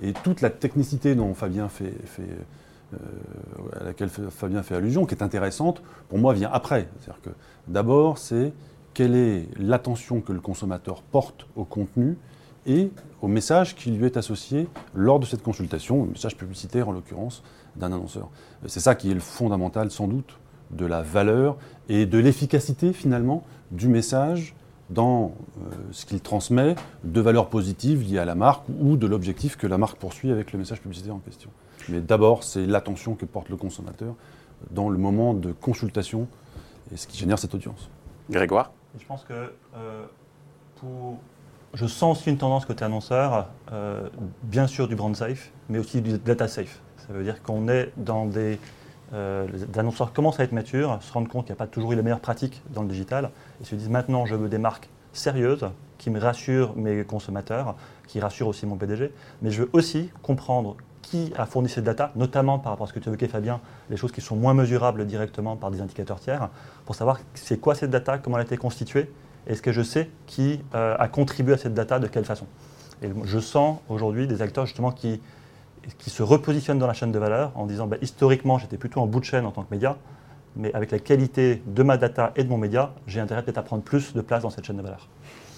Et 0.00 0.14
toute 0.14 0.40
la 0.40 0.48
technicité 0.48 1.14
dont 1.14 1.34
Fabien 1.34 1.68
fait, 1.68 1.92
euh, 2.18 2.96
à 3.78 3.84
laquelle 3.84 4.08
Fabien 4.08 4.62
fait 4.62 4.74
allusion, 4.74 5.04
qui 5.04 5.14
est 5.14 5.22
intéressante, 5.22 5.82
pour 6.08 6.16
moi, 6.16 6.32
vient 6.32 6.48
après. 6.50 6.88
C'est-à-dire 6.98 7.20
que 7.20 7.28
d'abord, 7.68 8.16
c'est 8.16 8.54
quelle 8.94 9.14
est 9.14 9.48
l'attention 9.58 10.22
que 10.22 10.32
le 10.32 10.40
consommateur 10.40 11.02
porte 11.02 11.46
au 11.56 11.64
contenu 11.64 12.16
et 12.64 12.90
au 13.20 13.28
message 13.28 13.76
qui 13.76 13.90
lui 13.90 14.06
est 14.06 14.16
associé 14.16 14.66
lors 14.94 15.20
de 15.20 15.26
cette 15.26 15.42
consultation, 15.42 16.04
le 16.04 16.12
message 16.12 16.38
publicitaire 16.38 16.88
en 16.88 16.92
l'occurrence 16.92 17.42
d'un 17.76 17.92
annonceur. 17.92 18.30
C'est 18.64 18.80
ça 18.80 18.94
qui 18.94 19.10
est 19.10 19.14
le 19.14 19.20
fondamental 19.20 19.90
sans 19.90 20.08
doute 20.08 20.38
de 20.70 20.86
la 20.86 21.02
valeur 21.02 21.58
et 21.90 22.06
de 22.06 22.16
l'efficacité 22.16 22.94
finalement 22.94 23.42
du 23.70 23.88
message 23.88 24.54
dans 24.90 25.34
euh, 25.58 25.74
ce 25.90 26.06
qu'il 26.06 26.20
transmet 26.20 26.76
de 27.04 27.20
valeurs 27.20 27.48
positives 27.48 28.02
liées 28.02 28.18
à 28.18 28.24
la 28.24 28.34
marque 28.34 28.64
ou 28.80 28.96
de 28.96 29.06
l'objectif 29.06 29.56
que 29.56 29.66
la 29.66 29.78
marque 29.78 29.96
poursuit 29.98 30.30
avec 30.30 30.52
le 30.52 30.58
message 30.58 30.80
publicitaire 30.80 31.14
en 31.14 31.18
question. 31.18 31.50
Mais 31.88 32.00
d'abord, 32.00 32.44
c'est 32.44 32.66
l'attention 32.66 33.14
que 33.14 33.24
porte 33.24 33.48
le 33.48 33.56
consommateur 33.56 34.14
dans 34.70 34.88
le 34.88 34.98
moment 34.98 35.34
de 35.34 35.52
consultation 35.52 36.28
et 36.92 36.96
ce 36.96 37.06
qui 37.06 37.18
génère 37.18 37.38
cette 37.38 37.54
audience. 37.54 37.90
Grégoire? 38.30 38.72
Je 38.98 39.04
pense 39.06 39.24
que 39.24 39.52
euh, 39.76 40.04
pour... 40.76 41.18
je 41.74 41.86
sens 41.86 42.18
aussi 42.18 42.30
une 42.30 42.38
tendance 42.38 42.64
côté 42.64 42.84
annonceur, 42.84 43.48
euh, 43.72 44.08
bien 44.42 44.66
sûr 44.66 44.88
du 44.88 44.96
brand 44.96 45.14
safe, 45.14 45.52
mais 45.68 45.78
aussi 45.78 46.00
du 46.00 46.18
data 46.18 46.48
safe. 46.48 46.80
Ça 47.06 47.12
veut 47.12 47.22
dire 47.22 47.42
qu'on 47.42 47.68
est 47.68 47.92
dans 47.96 48.26
des 48.26 48.58
euh, 49.12 49.46
les 49.52 49.78
annonceurs 49.78 50.12
commencent 50.12 50.40
à 50.40 50.44
être 50.44 50.52
matures, 50.52 50.98
se 51.00 51.12
rendent 51.12 51.28
compte 51.28 51.46
qu'il 51.46 51.52
n'y 51.52 51.58
a 51.58 51.64
pas 51.64 51.66
toujours 51.66 51.92
eu 51.92 51.96
les 51.96 52.02
meilleures 52.02 52.20
pratiques 52.20 52.62
dans 52.70 52.82
le 52.82 52.88
digital, 52.88 53.30
et 53.60 53.64
se 53.64 53.74
disent 53.74 53.88
maintenant 53.88 54.26
je 54.26 54.34
veux 54.34 54.48
des 54.48 54.58
marques 54.58 54.88
sérieuses 55.12 55.66
qui 55.98 56.10
me 56.10 56.20
rassure 56.20 56.76
mes 56.76 57.04
consommateurs, 57.04 57.76
qui 58.06 58.20
rassure 58.20 58.48
aussi 58.48 58.66
mon 58.66 58.76
PDG, 58.76 59.12
mais 59.42 59.50
je 59.50 59.62
veux 59.62 59.70
aussi 59.72 60.10
comprendre 60.22 60.76
qui 61.02 61.32
a 61.36 61.46
fourni 61.46 61.68
cette 61.68 61.84
data, 61.84 62.10
notamment 62.16 62.58
par 62.58 62.72
rapport 62.72 62.86
à 62.86 62.88
ce 62.88 62.92
que 62.92 62.98
tu 62.98 63.08
évoquais 63.08 63.28
Fabien, 63.28 63.60
les 63.90 63.96
choses 63.96 64.10
qui 64.10 64.20
sont 64.20 64.34
moins 64.34 64.54
mesurables 64.54 65.06
directement 65.06 65.56
par 65.56 65.70
des 65.70 65.80
indicateurs 65.80 66.18
tiers, 66.18 66.48
pour 66.84 66.96
savoir 66.96 67.20
c'est 67.34 67.60
quoi 67.60 67.76
cette 67.76 67.90
data, 67.90 68.18
comment 68.18 68.36
elle 68.36 68.42
a 68.42 68.46
été 68.46 68.56
constituée, 68.56 69.10
est-ce 69.46 69.62
que 69.62 69.70
je 69.70 69.82
sais 69.82 70.10
qui 70.26 70.60
euh, 70.74 70.96
a 70.98 71.06
contribué 71.06 71.54
à 71.54 71.58
cette 71.58 71.74
data, 71.74 72.00
de 72.00 72.08
quelle 72.08 72.24
façon. 72.24 72.46
Et 73.02 73.10
je 73.24 73.38
sens 73.38 73.78
aujourd'hui 73.88 74.26
des 74.26 74.42
acteurs 74.42 74.66
justement 74.66 74.90
qui, 74.90 75.20
qui 75.98 76.10
se 76.10 76.22
repositionnent 76.22 76.78
dans 76.78 76.86
la 76.86 76.92
chaîne 76.92 77.12
de 77.12 77.18
valeur 77.18 77.52
en 77.54 77.66
disant 77.66 77.86
bah, 77.86 77.96
historiquement 78.02 78.58
j'étais 78.58 78.76
plutôt 78.76 79.00
en 79.00 79.06
bout 79.06 79.20
de 79.20 79.24
chaîne 79.24 79.46
en 79.46 79.50
tant 79.50 79.62
que 79.62 79.72
média, 79.72 79.96
mais 80.56 80.72
avec 80.74 80.90
la 80.90 80.98
qualité 80.98 81.62
de 81.66 81.82
ma 81.82 81.96
data 81.96 82.32
et 82.36 82.44
de 82.44 82.48
mon 82.48 82.58
média, 82.58 82.92
j'ai 83.06 83.20
intérêt 83.20 83.42
peut-être 83.42 83.58
à 83.58 83.62
prendre 83.62 83.82
plus 83.82 84.14
de 84.14 84.20
place 84.20 84.42
dans 84.42 84.50
cette 84.50 84.64
chaîne 84.64 84.76
de 84.76 84.82
valeur. 84.82 85.08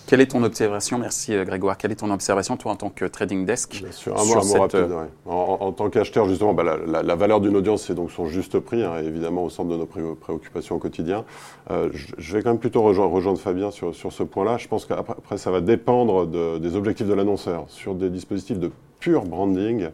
Quelle 0.08 0.22
est 0.22 0.28
ton 0.28 0.42
observation, 0.42 0.96
merci 0.96 1.34
euh, 1.34 1.44
Grégoire, 1.44 1.76
quelle 1.76 1.92
est 1.92 1.96
ton 1.96 2.10
observation, 2.10 2.56
toi, 2.56 2.72
en 2.72 2.76
tant 2.76 2.88
que 2.88 3.04
trading 3.04 3.44
desk 3.44 3.84
sur 3.90 4.18
un 4.18 4.24
mot, 4.24 4.58
rapide, 4.58 4.74
euh, 4.74 5.04
en, 5.26 5.70
tant 5.72 5.90
qu'acheteur, 5.90 6.26
justement, 6.26 6.54
bah, 6.54 6.78
la, 6.86 7.14
valeur 7.14 7.42
d'une 7.42 7.54
audience, 7.54 7.82
c'est 7.82 7.94
donc 7.94 8.10
son 8.10 8.24
juste 8.24 8.58
prix, 8.58 8.82
hein, 8.82 8.94
évidemment, 9.04 9.44
au 9.44 9.50
centre 9.50 9.68
de 9.68 9.76
nos 9.76 9.84
préoccupations 9.84 10.76
au 10.76 10.78
quotidien. 10.78 11.26
Euh, 11.70 11.90
je, 11.92 12.32
vais 12.32 12.42
quand 12.42 12.48
même 12.48 12.58
plutôt 12.58 12.80
rejoindre, 12.80 13.38
Fabien 13.38 13.70
sur, 13.70 13.94
sur 13.94 14.10
ce 14.10 14.22
point-là. 14.22 14.56
Je 14.56 14.66
pense 14.66 14.86
qu'après, 14.86 15.36
ça 15.36 15.50
va 15.50 15.60
dépendre 15.60 16.26
des 16.26 16.74
objectifs 16.74 17.06
de 17.06 17.12
l'annonceur. 17.12 17.66
Sur 17.68 17.94
des 17.94 18.08
dispositifs 18.08 18.58
de 18.58 18.70
pur 19.00 19.24
branding, 19.24 19.88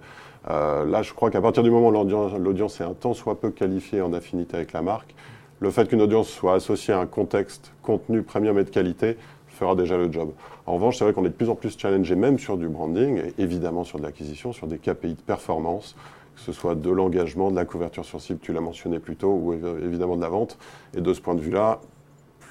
là, 0.47 1.03
je 1.03 1.13
crois 1.13 1.33
qu'à 1.33 1.41
partir 1.41 1.65
du 1.65 1.73
moment 1.73 1.89
où 1.89 2.39
l'audience 2.39 2.81
est 2.81 2.85
un 2.85 2.95
tant 2.95 3.15
soit 3.15 3.41
peu 3.41 3.51
qualifiée 3.51 4.01
en 4.01 4.13
affinité 4.13 4.55
avec 4.55 4.73
la 4.75 4.83
marque, 4.83 5.13
le 5.59 5.71
fait 5.71 5.89
qu'une 5.89 6.03
audience 6.03 6.29
soit 6.29 6.55
associée 6.55 6.95
à 6.95 7.01
un 7.01 7.07
contexte, 7.07 7.73
contenu 7.83 8.23
premium 8.23 8.59
et 8.59 8.65
de 8.65 8.71
qualité, 8.71 9.17
fera 9.55 9.75
déjà 9.75 9.97
le 9.97 10.11
job. 10.13 10.33
En 10.67 10.75
revanche, 10.75 10.99
c'est 10.99 11.05
vrai 11.05 11.13
qu'on 11.13 11.25
est 11.25 11.31
de 11.31 11.35
plus 11.35 11.49
en 11.49 11.55
plus 11.55 11.79
challengé, 11.79 12.15
même 12.15 12.39
sur 12.39 12.57
du 12.57 12.69
branding, 12.69 13.19
et 13.19 13.43
évidemment 13.43 13.85
sur 13.85 13.99
de 13.99 14.05
l'acquisition, 14.05 14.53
sur 14.53 14.67
des 14.67 14.79
KPI 14.79 15.15
de 15.15 15.21
performance, 15.21 15.97
que 16.35 16.41
ce 16.41 16.53
soit 16.53 16.75
de 16.75 16.91
l'engagement, 16.91 17.51
de 17.51 17.57
la 17.57 17.65
couverture 17.65 18.05
sur 18.05 18.21
cible, 18.21 18.41
tu 18.41 18.53
l'as 18.53 18.61
mentionné 18.61 18.99
plus 18.99 19.17
tôt, 19.17 19.33
ou 19.33 19.53
évidemment 19.53 20.17
de 20.17 20.23
la 20.23 20.29
vente. 20.29 20.59
Et 20.97 21.01
de 21.01 21.15
ce 21.15 21.21
point 21.21 21.35
de 21.35 21.41
vue-là, 21.41 21.81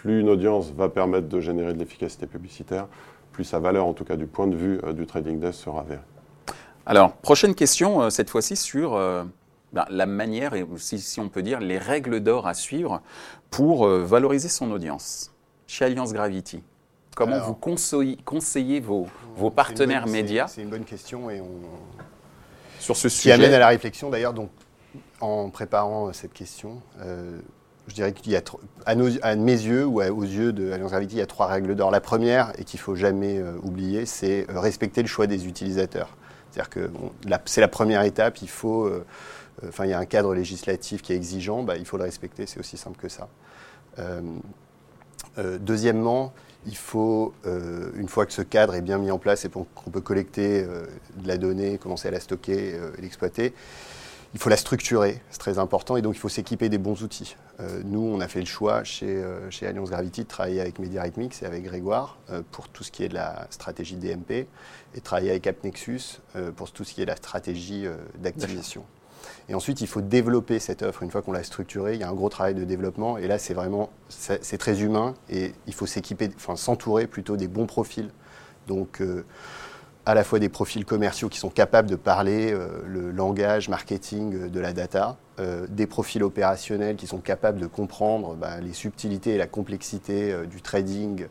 plus 0.04 0.20
une 0.20 0.30
audience 0.30 0.72
va 0.72 0.90
permettre 0.90 1.30
de 1.30 1.40
générer 1.40 1.74
de 1.74 1.80
l'efficacité 1.80 2.28
publicitaire, 2.28 2.88
plus 3.32 3.44
sa 3.46 3.60
valeur, 3.60 3.86
en 3.86 3.94
tout 3.94 4.04
cas 4.04 4.16
du 4.16 4.28
point 4.28 4.48
de 4.48 4.56
vue 4.56 4.80
euh, 4.84 4.94
du 4.94 5.06
trading 5.06 5.40
desk, 5.40 5.64
sera 5.64 5.82
avérée. 5.82 6.02
Alors, 6.86 7.14
prochaine 7.14 7.56
question, 7.56 8.02
euh, 8.02 8.10
cette 8.10 8.30
fois-ci 8.30 8.58
sur 8.58 8.96
euh, 8.96 9.24
ben, 9.72 9.86
la 9.90 10.06
manière, 10.06 10.54
et 10.56 10.66
si, 10.76 11.00
si, 11.00 11.20
on 11.20 11.30
peut 11.30 11.42
dire, 11.42 11.60
les 11.60 11.78
règles 11.78 12.20
d'or 12.20 12.48
à 12.48 12.54
suivre 12.54 13.02
pour 13.50 13.88
valoriser 13.88 14.50
son 14.50 14.72
audience. 14.72 15.32
Chez 15.68 15.86
Alliance 15.86 16.12
Gravity, 16.12 16.64
Comment 17.16 17.40
vous 17.40 17.54
conseillez, 17.54 18.80
vos, 18.80 19.08
partenaires 19.56 20.08
médias 20.08 20.48
C'est 20.48 20.62
une 20.62 20.70
bonne 20.70 20.86
question 20.86 21.30
et 21.30 21.42
on... 21.42 21.48
sur 22.80 22.96
ce 22.96 23.10
sujet. 23.10 23.30
Qui 23.30 23.32
amène 23.32 23.54
à 23.54 23.60
la 23.60 23.68
réflexion 23.68 24.10
d'ailleurs. 24.10 24.34
Donc, 24.34 24.50
en 25.22 25.50
préparant 25.50 26.08
euh, 26.08 26.14
cette 26.14 26.34
question, 26.34 26.82
euh, 27.02 27.40
je 27.88 27.94
dirais 27.94 28.14
qu'il 28.14 28.32
y 28.32 28.36
a, 28.36 28.42
à, 28.86 29.36
mes 29.36 29.52
yeux 29.52 29.86
ou 29.86 30.02
aux 30.02 30.24
yeux 30.24 30.54
de 30.54 30.72
Alliance 30.72 30.92
Gravity, 30.92 31.16
il 31.16 31.20
y 31.20 31.22
a 31.22 31.28
trois 31.28 31.48
règles 31.48 31.76
d'or. 31.76 31.92
La 31.92 32.02
première, 32.02 32.52
et 32.58 32.64
qu'il 32.64 32.80
faut 32.80 32.96
jamais 32.96 33.38
euh, 33.38 33.58
oublier, 33.62 34.06
c'est 34.06 34.46
respecter 34.50 35.02
le 35.02 35.08
choix 35.08 35.28
des 35.28 35.48
utilisateurs. 35.48 36.10
C'est-à-dire 36.52 36.70
que 36.70 36.92
c'est 37.46 37.62
la 37.62 37.68
première 37.68 38.04
étape. 38.04 38.42
Il 38.44 38.50
faut, 38.50 38.88
enfin, 39.68 39.86
il 39.86 39.90
y 39.90 39.94
a 39.94 39.98
un 39.98 40.06
cadre 40.06 40.36
législatif 40.36 41.02
qui 41.02 41.12
est 41.12 41.16
exigeant, 41.16 41.64
bah, 41.64 41.78
il 41.78 41.86
faut 41.86 41.98
le 41.98 42.04
respecter. 42.04 42.46
C'est 42.46 42.60
aussi 42.60 42.78
simple 42.78 43.00
que 43.00 43.10
ça. 43.10 43.28
deuxièmement, 45.40 46.32
il 46.66 46.78
faut, 46.78 47.34
euh, 47.46 47.92
une 47.96 48.08
fois 48.08 48.26
que 48.26 48.34
ce 48.34 48.42
cadre 48.42 48.76
est 48.76 48.82
bien 48.82 48.98
mis 48.98 49.12
en 49.12 49.20
place 49.20 49.46
et 49.46 49.50
qu'on 49.50 49.92
peut 49.92 50.02
collecter 50.02 50.64
euh, 50.64 50.86
de 51.18 51.28
la 51.28 51.38
donnée, 51.38 51.78
commencer 51.78 52.08
à 52.08 52.12
la 52.12 52.20
stocker 52.20 52.74
euh, 52.74 52.92
et 52.98 53.02
l'exploiter, 53.02 53.54
il 54.34 54.40
faut 54.40 54.50
la 54.50 54.58
structurer, 54.58 55.22
c'est 55.30 55.38
très 55.38 55.60
important, 55.60 55.96
et 55.96 56.02
donc 56.02 56.16
il 56.16 56.20
faut 56.20 56.30
s'équiper 56.30 56.68
des 56.68 56.80
bons 56.80 57.04
outils. 57.04 57.36
nous, 57.86 58.02
on 58.02 58.20
a 58.20 58.28
fait 58.28 58.40
le 58.40 58.48
choix 58.48 58.84
chez, 58.84 59.24
chez 59.52 59.68
Alliance 59.68 59.92
Gravity 59.92 60.24
de 60.24 60.28
travailler 60.28 60.60
avec 60.60 60.80
MediaRhythmics 60.80 61.44
et 61.44 61.46
avec 61.46 61.62
Grégoire 61.62 62.18
pour 62.50 62.68
tout 62.68 62.84
ce 62.84 62.90
qui 62.90 63.04
est 63.04 63.10
de 63.10 63.14
la 63.14 63.46
stratégie 63.52 63.96
DMP, 63.96 64.48
et 64.96 65.02
travailler 65.04 65.30
avec 65.30 65.46
AppNexus 65.46 66.20
pour 66.56 66.72
tout 66.72 66.84
ce 66.84 66.96
qui 66.96 67.04
est 67.04 67.06
de 67.06 67.12
la 67.12 67.16
stratégie 67.16 67.86
d'activation. 68.18 68.84
Et 69.50 69.56
ensuite, 69.56 69.82
il 69.82 69.88
faut 69.88 70.02
développer 70.02 70.60
cette 70.60 70.82
offre. 70.82 71.04
Une 71.04 71.12
fois 71.12 71.22
qu'on 71.22 71.32
l'a 71.32 71.44
structurée, 71.44 71.94
il 71.94 72.00
y 72.00 72.04
a 72.04 72.10
un 72.10 72.14
gros 72.14 72.30
travail 72.30 72.56
de 72.56 72.64
développement. 72.64 73.18
Et 73.18 73.28
là, 73.28 73.38
c'est 73.38 73.54
vraiment, 73.54 73.90
c'est 74.10 74.58
très 74.58 74.82
humain. 74.82 75.14
Et 75.30 75.54
il 75.68 75.74
faut 75.74 75.86
s'équiper, 75.86 76.30
enfin, 76.36 76.56
s'entourer 76.56 77.08
plutôt 77.08 77.38
des 77.38 77.48
bons 77.48 77.66
profils. 77.66 78.10
Donc, 78.68 79.02
euh, 79.02 79.26
à 80.06 80.14
la 80.14 80.24
fois 80.24 80.40
des 80.40 80.50
profils 80.50 80.86
commerciaux 80.86 81.30
qui 81.30 81.40
sont 81.40 81.50
capables 81.50 81.90
de 81.90 81.96
parler 81.96 82.52
euh, 82.52 82.68
le 82.86 83.12
langage 83.12 83.70
marketing 83.70 84.36
euh, 84.36 84.50
de 84.50 84.60
la 84.60 84.74
data, 84.74 85.18
des 85.68 85.88
profils 85.88 86.22
opérationnels 86.22 86.96
qui 86.96 87.08
sont 87.08 87.18
capables 87.18 87.60
de 87.60 87.66
comprendre 87.66 88.36
bah, 88.36 88.60
les 88.62 88.72
subtilités 88.72 89.32
et 89.32 89.38
la 89.40 89.48
complexité 89.48 90.32
du 90.46 90.62
trading 90.62 91.26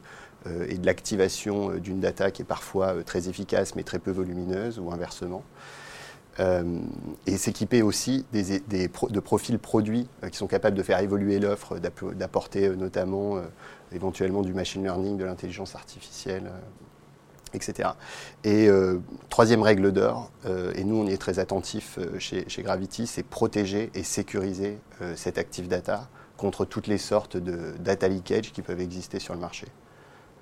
et 0.68 0.76
de 0.76 0.84
l'activation 0.84 1.76
d'une 1.76 2.00
data 2.00 2.32
qui 2.32 2.42
est 2.42 2.44
parfois 2.44 3.04
très 3.04 3.28
efficace 3.28 3.76
mais 3.76 3.84
très 3.84 4.00
peu 4.00 4.10
volumineuse 4.10 4.80
ou 4.80 4.90
inversement. 4.90 5.44
Euh, 6.40 6.78
et 7.26 7.36
s'équiper 7.36 7.82
aussi 7.82 8.24
de 8.32 9.20
profils 9.20 9.58
produits 9.58 10.08
euh, 10.24 10.30
qui 10.30 10.38
sont 10.38 10.46
capables 10.46 10.76
de 10.76 10.82
faire 10.82 10.98
évoluer 11.00 11.38
l'offre, 11.38 11.78
d'apporter 11.78 12.68
euh, 12.68 12.74
notamment 12.74 13.36
éventuellement 13.92 14.42
du 14.42 14.54
machine 14.54 14.82
learning, 14.82 15.18
de 15.18 15.24
l'intelligence 15.24 15.74
artificielle, 15.74 16.50
etc. 17.52 17.90
Et 18.44 18.68
troisième 19.28 19.62
règle 19.62 19.92
d'or, 19.92 20.30
et 20.74 20.84
nous 20.84 20.96
on 20.96 21.06
est 21.06 21.18
très 21.18 21.38
attentifs 21.38 21.98
chez, 22.18 22.48
chez, 22.48 22.62
Gravity, 22.62 23.06
c'est 23.06 23.22
protéger 23.22 23.90
et 23.94 24.02
sécuriser 24.02 24.78
cet 25.14 25.36
active 25.36 25.68
data 25.68 26.08
contre 26.38 26.64
toutes 26.64 26.86
les 26.86 26.96
sortes 26.96 27.36
de 27.36 27.74
data 27.80 28.08
leakage 28.08 28.52
qui 28.52 28.62
peuvent 28.62 28.80
exister 28.80 29.18
sur 29.18 29.34
le 29.34 29.40
marché. 29.40 29.66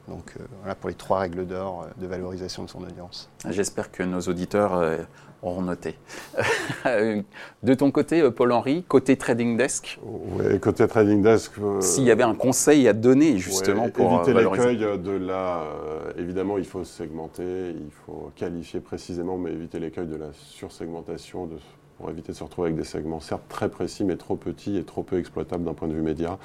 Donc 0.08 0.34
voilà 0.60 0.74
pour 0.74 0.88
les 0.88 0.96
trois 0.96 1.20
règles 1.20 1.46
d'or 1.46 1.86
de 1.96 2.06
valorisation 2.06 2.64
de 2.64 2.68
son 2.68 2.82
audience. 2.82 3.30
J'espère 3.48 3.92
que 3.92 4.02
nos 4.02 4.20
auditeurs 4.20 5.06
auront 5.42 5.62
noté. 5.62 5.96
de 7.62 7.74
ton 7.74 7.90
côté, 7.90 8.20
euh, 8.20 8.30
Paul-Henri, 8.30 8.84
côté 8.86 9.16
Trading 9.16 9.56
Desk 9.56 9.98
Oui, 10.02 10.58
côté 10.60 10.86
Trading 10.86 11.22
Desk. 11.22 11.52
Euh, 11.60 11.80
S'il 11.80 12.04
y 12.04 12.10
avait 12.10 12.22
un 12.22 12.34
conseil 12.34 12.86
à 12.88 12.92
donner 12.92 13.38
justement 13.38 13.88
pour 13.88 14.12
éviter 14.14 14.32
euh, 14.32 14.50
l'écueil 14.50 14.78
de 14.78 15.12
la. 15.12 15.64
évidemment, 16.16 16.58
il 16.58 16.66
faut 16.66 16.84
segmenter, 16.84 17.70
il 17.70 17.90
faut 18.06 18.30
qualifier 18.36 18.80
précisément, 18.80 19.38
mais 19.38 19.52
éviter 19.52 19.78
l'écueil 19.78 20.06
de 20.06 20.16
la 20.16 20.32
sursegmentation, 20.32 21.46
de, 21.46 21.56
pour 22.00 22.10
éviter 22.10 22.32
de 22.32 22.36
se 22.36 22.42
retrouver 22.42 22.68
avec 22.68 22.78
des 22.78 22.84
segments 22.84 23.20
certes 23.20 23.42
très 23.48 23.68
précis, 23.68 24.04
mais 24.04 24.16
trop 24.16 24.36
petits 24.36 24.78
et 24.78 24.84
trop 24.84 25.02
peu 25.02 25.18
exploitables 25.18 25.64
d'un 25.64 25.74
point 25.74 25.86
de 25.86 25.92
vue 25.92 26.00
média. 26.00 26.38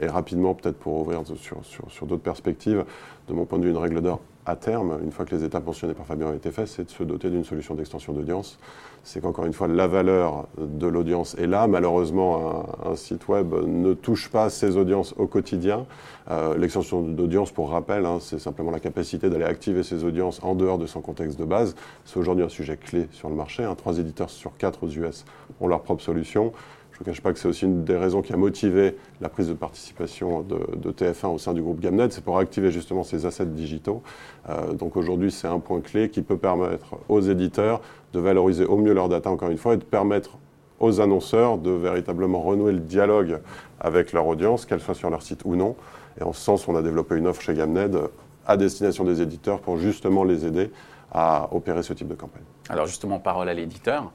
et 0.00 0.06
rapidement, 0.06 0.54
peut-être 0.54 0.78
pour 0.78 1.00
ouvrir 1.00 1.22
sur, 1.26 1.64
sur, 1.64 1.90
sur 1.90 2.06
d'autres 2.06 2.22
perspectives, 2.22 2.84
de 3.28 3.34
mon 3.34 3.44
point 3.44 3.58
de 3.58 3.64
vue, 3.64 3.70
une 3.70 3.76
règle 3.76 4.00
d'or 4.00 4.20
à 4.44 4.56
terme, 4.56 4.98
une 5.04 5.12
fois 5.12 5.24
que 5.24 5.34
les 5.34 5.44
étapes 5.44 5.64
mentionnées 5.64 5.94
par 5.94 6.04
Fabien 6.04 6.26
ont 6.26 6.34
été 6.34 6.50
faites, 6.50 6.66
c'est 6.66 6.84
de 6.84 6.90
se 6.90 7.02
doter 7.04 7.30
d'une 7.30 7.44
solution 7.44 7.74
d'extension 7.74 8.12
d'audience. 8.12 8.58
C'est 9.04 9.20
qu'encore 9.20 9.46
une 9.46 9.52
fois, 9.52 9.68
la 9.68 9.86
valeur 9.86 10.48
de 10.58 10.86
l'audience 10.86 11.34
est 11.36 11.46
là. 11.46 11.66
Malheureusement, 11.66 12.66
un, 12.84 12.96
site 12.96 13.28
web 13.28 13.54
ne 13.66 13.94
touche 13.94 14.30
pas 14.30 14.50
ses 14.50 14.76
audiences 14.76 15.14
au 15.16 15.26
quotidien. 15.26 15.86
Euh, 16.30 16.56
l'extension 16.56 17.02
d'audience, 17.02 17.50
pour 17.50 17.70
rappel, 17.70 18.04
hein, 18.04 18.18
c'est 18.20 18.38
simplement 18.38 18.70
la 18.70 18.80
capacité 18.80 19.30
d'aller 19.30 19.44
activer 19.44 19.82
ses 19.82 20.04
audiences 20.04 20.40
en 20.42 20.54
dehors 20.54 20.78
de 20.78 20.86
son 20.86 21.00
contexte 21.00 21.38
de 21.38 21.44
base. 21.44 21.74
C'est 22.04 22.18
aujourd'hui 22.18 22.44
un 22.44 22.48
sujet 22.48 22.76
clé 22.76 23.08
sur 23.12 23.28
le 23.28 23.34
marché. 23.34 23.64
Hein. 23.64 23.74
Trois 23.76 23.98
éditeurs 23.98 24.30
sur 24.30 24.56
quatre 24.56 24.84
aux 24.84 24.90
US 24.90 25.24
ont 25.60 25.68
leur 25.68 25.82
propre 25.82 26.02
solution. 26.02 26.52
Ne 27.02 27.06
cache 27.06 27.20
pas 27.20 27.32
que 27.32 27.40
c'est 27.40 27.48
aussi 27.48 27.64
une 27.64 27.82
des 27.82 27.96
raisons 27.96 28.22
qui 28.22 28.32
a 28.32 28.36
motivé 28.36 28.96
la 29.20 29.28
prise 29.28 29.48
de 29.48 29.54
participation 29.54 30.42
de, 30.42 30.92
TF1 30.92 31.34
au 31.34 31.38
sein 31.38 31.52
du 31.52 31.60
groupe 31.60 31.80
Gamnet, 31.80 32.10
c'est 32.10 32.22
pour 32.22 32.38
activer 32.38 32.70
justement 32.70 33.02
ces 33.02 33.26
assets 33.26 33.46
digitaux. 33.46 34.04
Euh, 34.48 34.72
donc 34.72 34.96
aujourd'hui, 34.96 35.32
c'est 35.32 35.48
un 35.48 35.58
point 35.58 35.80
clé 35.80 36.10
qui 36.10 36.22
peut 36.22 36.36
permettre 36.36 36.94
aux 37.08 37.20
éditeurs 37.20 37.80
de 38.12 38.20
valoriser 38.20 38.64
au 38.66 38.76
mieux 38.76 38.92
leurs 38.92 39.08
data, 39.08 39.30
encore 39.30 39.50
une 39.50 39.58
fois, 39.58 39.74
et 39.74 39.78
de 39.78 39.82
permettre 39.84 40.38
aux 40.78 41.00
annonceurs 41.00 41.58
de 41.58 41.72
véritablement 41.72 42.40
renouer 42.40 42.70
le 42.70 42.78
dialogue 42.78 43.40
avec 43.80 44.12
leur 44.12 44.28
audience, 44.28 44.64
qu'elle 44.64 44.80
soit 44.80 44.94
sur 44.94 45.10
leur 45.10 45.22
site 45.22 45.40
ou 45.44 45.56
non. 45.56 45.74
Et 46.20 46.22
en 46.22 46.32
ce 46.32 46.40
sens, 46.40 46.68
on 46.68 46.76
a 46.76 46.82
développé 46.82 47.16
une 47.16 47.26
offre 47.26 47.42
chez 47.42 47.54
Gamned 47.54 47.98
à 48.46 48.56
destination 48.56 49.02
des 49.02 49.20
éditeurs 49.20 49.58
pour 49.58 49.76
justement 49.76 50.22
les 50.22 50.46
aider 50.46 50.70
à 51.10 51.48
opérer 51.52 51.82
ce 51.82 51.94
type 51.94 52.06
de 52.06 52.14
campagne. 52.14 52.44
Alors 52.68 52.86
justement, 52.86 53.18
parole 53.18 53.48
à 53.48 53.54
l'éditeur. 53.54 54.12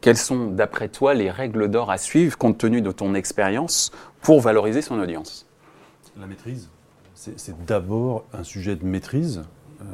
Quelles 0.00 0.16
sont, 0.16 0.46
d'après 0.46 0.88
toi, 0.88 1.12
les 1.12 1.30
règles 1.30 1.68
d'or 1.68 1.90
à 1.90 1.98
suivre, 1.98 2.38
compte 2.38 2.56
tenu 2.56 2.80
de 2.80 2.90
ton 2.90 3.14
expérience, 3.14 3.92
pour 4.22 4.40
valoriser 4.40 4.80
son 4.80 4.98
audience? 4.98 5.46
La 6.18 6.26
maîtrise. 6.26 6.70
C'est 7.14 7.66
d'abord 7.66 8.24
un 8.32 8.44
sujet 8.44 8.76
de 8.76 8.84
maîtrise, 8.84 9.42
euh, 9.82 9.84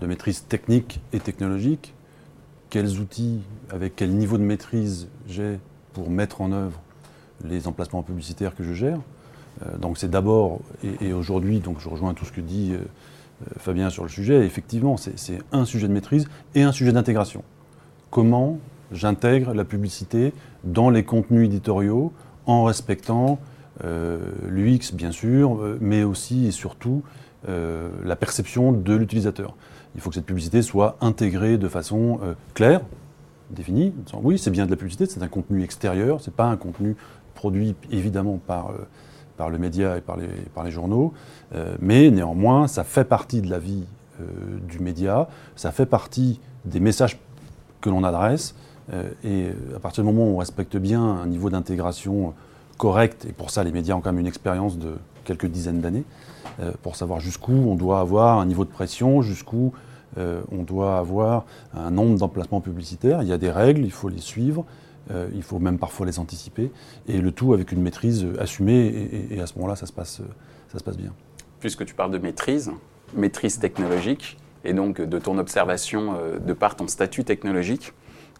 de 0.00 0.06
maîtrise 0.06 0.46
technique 0.46 1.00
et 1.12 1.20
technologique. 1.20 1.92
Quels 2.70 3.00
outils, 3.00 3.42
avec 3.68 3.94
quel 3.96 4.14
niveau 4.14 4.38
de 4.38 4.42
maîtrise 4.42 5.08
j'ai 5.28 5.60
pour 5.92 6.08
mettre 6.08 6.40
en 6.40 6.52
œuvre 6.52 6.80
les 7.44 7.68
emplacements 7.68 8.02
publicitaires 8.02 8.54
que 8.54 8.64
je 8.64 8.72
gère? 8.72 8.98
Euh, 9.60 9.76
donc 9.76 9.98
c'est 9.98 10.10
d'abord, 10.10 10.60
et, 11.02 11.12
aujourd'hui, 11.12 11.60
donc 11.60 11.80
je 11.80 11.88
rejoins 11.90 12.14
tout 12.14 12.24
ce 12.24 12.32
que 12.32 12.40
dit 12.40 12.74
Fabien 13.58 13.90
sur 13.90 14.04
le 14.04 14.08
sujet. 14.08 14.46
effectivement, 14.46 14.96
c'est 14.96 15.38
un 15.52 15.66
sujet 15.66 15.86
de 15.86 15.92
maîtrise 15.92 16.26
et 16.54 16.62
un 16.62 16.72
sujet 16.72 16.92
d'intégration. 16.92 17.44
Comment 18.10 18.58
j'intègre 18.94 19.52
la 19.52 19.64
publicité 19.64 20.32
dans 20.62 20.88
les 20.88 21.04
contenus 21.04 21.46
éditoriaux 21.46 22.12
en 22.46 22.64
respectant 22.64 23.38
euh, 23.82 24.18
l'UX, 24.48 24.94
bien 24.94 25.10
sûr, 25.10 25.56
euh, 25.56 25.78
mais 25.80 26.04
aussi 26.04 26.46
et 26.46 26.50
surtout 26.52 27.02
euh, 27.48 27.90
la 28.04 28.16
perception 28.16 28.72
de 28.72 28.94
l'utilisateur. 28.94 29.56
Il 29.94 30.00
faut 30.00 30.10
que 30.10 30.14
cette 30.14 30.26
publicité 30.26 30.62
soit 30.62 30.96
intégrée 31.00 31.58
de 31.58 31.68
façon 31.68 32.18
claire, 32.54 32.80
définie. 33.50 33.94
Oui, 34.12 34.38
c'est 34.38 34.50
bien 34.50 34.66
de 34.66 34.70
la 34.70 34.76
publicité, 34.76 35.06
c'est 35.06 35.22
un 35.22 35.28
contenu 35.28 35.62
extérieur, 35.62 36.20
c'est 36.20 36.34
pas 36.34 36.46
un 36.46 36.56
contenu 36.56 36.96
produit 37.36 37.76
évidemment 37.92 38.40
par, 38.44 38.72
par 39.36 39.50
le 39.50 39.58
média 39.58 39.96
et 39.96 40.00
par 40.00 40.16
les, 40.16 40.26
par 40.52 40.64
les 40.64 40.72
journaux, 40.72 41.12
mais 41.78 42.10
néanmoins, 42.10 42.66
ça 42.66 42.82
fait 42.82 43.04
partie 43.04 43.40
de 43.40 43.48
la 43.48 43.60
vie 43.60 43.84
du 44.66 44.80
média, 44.80 45.28
ça 45.54 45.70
fait 45.70 45.86
partie 45.86 46.40
des 46.64 46.80
messages 46.80 47.20
que 47.80 47.88
l'on 47.88 48.02
adresse, 48.02 48.56
et 49.24 49.46
à 49.74 49.78
partir 49.78 50.04
du 50.04 50.10
moment 50.10 50.26
où 50.26 50.34
on 50.34 50.38
respecte 50.38 50.76
bien 50.76 51.02
un 51.02 51.26
niveau 51.26 51.48
d'intégration 51.48 52.34
correct, 52.76 53.26
et 53.28 53.32
pour 53.32 53.50
ça 53.50 53.64
les 53.64 53.72
médias 53.72 53.94
ont 53.94 54.00
quand 54.00 54.12
même 54.12 54.20
une 54.20 54.26
expérience 54.26 54.78
de 54.78 54.94
quelques 55.24 55.46
dizaines 55.46 55.80
d'années, 55.80 56.04
euh, 56.60 56.72
pour 56.82 56.96
savoir 56.96 57.20
jusqu'où 57.20 57.52
on 57.52 57.74
doit 57.74 58.00
avoir 58.00 58.38
un 58.38 58.46
niveau 58.46 58.64
de 58.64 58.70
pression, 58.70 59.22
jusqu'où 59.22 59.72
euh, 60.18 60.42
on 60.52 60.62
doit 60.62 60.98
avoir 60.98 61.44
un 61.74 61.90
nombre 61.90 62.18
d'emplacements 62.18 62.60
publicitaires. 62.60 63.22
Il 63.22 63.28
y 63.28 63.32
a 63.32 63.38
des 63.38 63.50
règles, 63.50 63.84
il 63.84 63.90
faut 63.90 64.08
les 64.08 64.20
suivre, 64.20 64.64
euh, 65.10 65.28
il 65.34 65.42
faut 65.42 65.58
même 65.58 65.78
parfois 65.78 66.06
les 66.06 66.18
anticiper, 66.18 66.70
et 67.08 67.20
le 67.20 67.32
tout 67.32 67.54
avec 67.54 67.72
une 67.72 67.82
maîtrise 67.82 68.26
assumée, 68.38 69.26
et, 69.30 69.40
à 69.40 69.46
ce 69.46 69.54
moment-là, 69.56 69.76
ça, 69.76 69.86
ça 69.86 70.04
se 70.04 70.84
passe 70.84 70.96
bien. 70.96 71.12
Puisque 71.58 71.84
tu 71.84 71.94
parles 71.94 72.12
de 72.12 72.18
maîtrise, 72.18 72.70
maîtrise 73.16 73.58
technologique, 73.58 74.38
et 74.64 74.72
donc 74.72 75.00
de 75.00 75.18
ton 75.18 75.36
observation 75.38 76.14
de 76.40 76.52
par 76.54 76.76
ton 76.76 76.88
statut 76.88 77.24
technologique, 77.24 77.92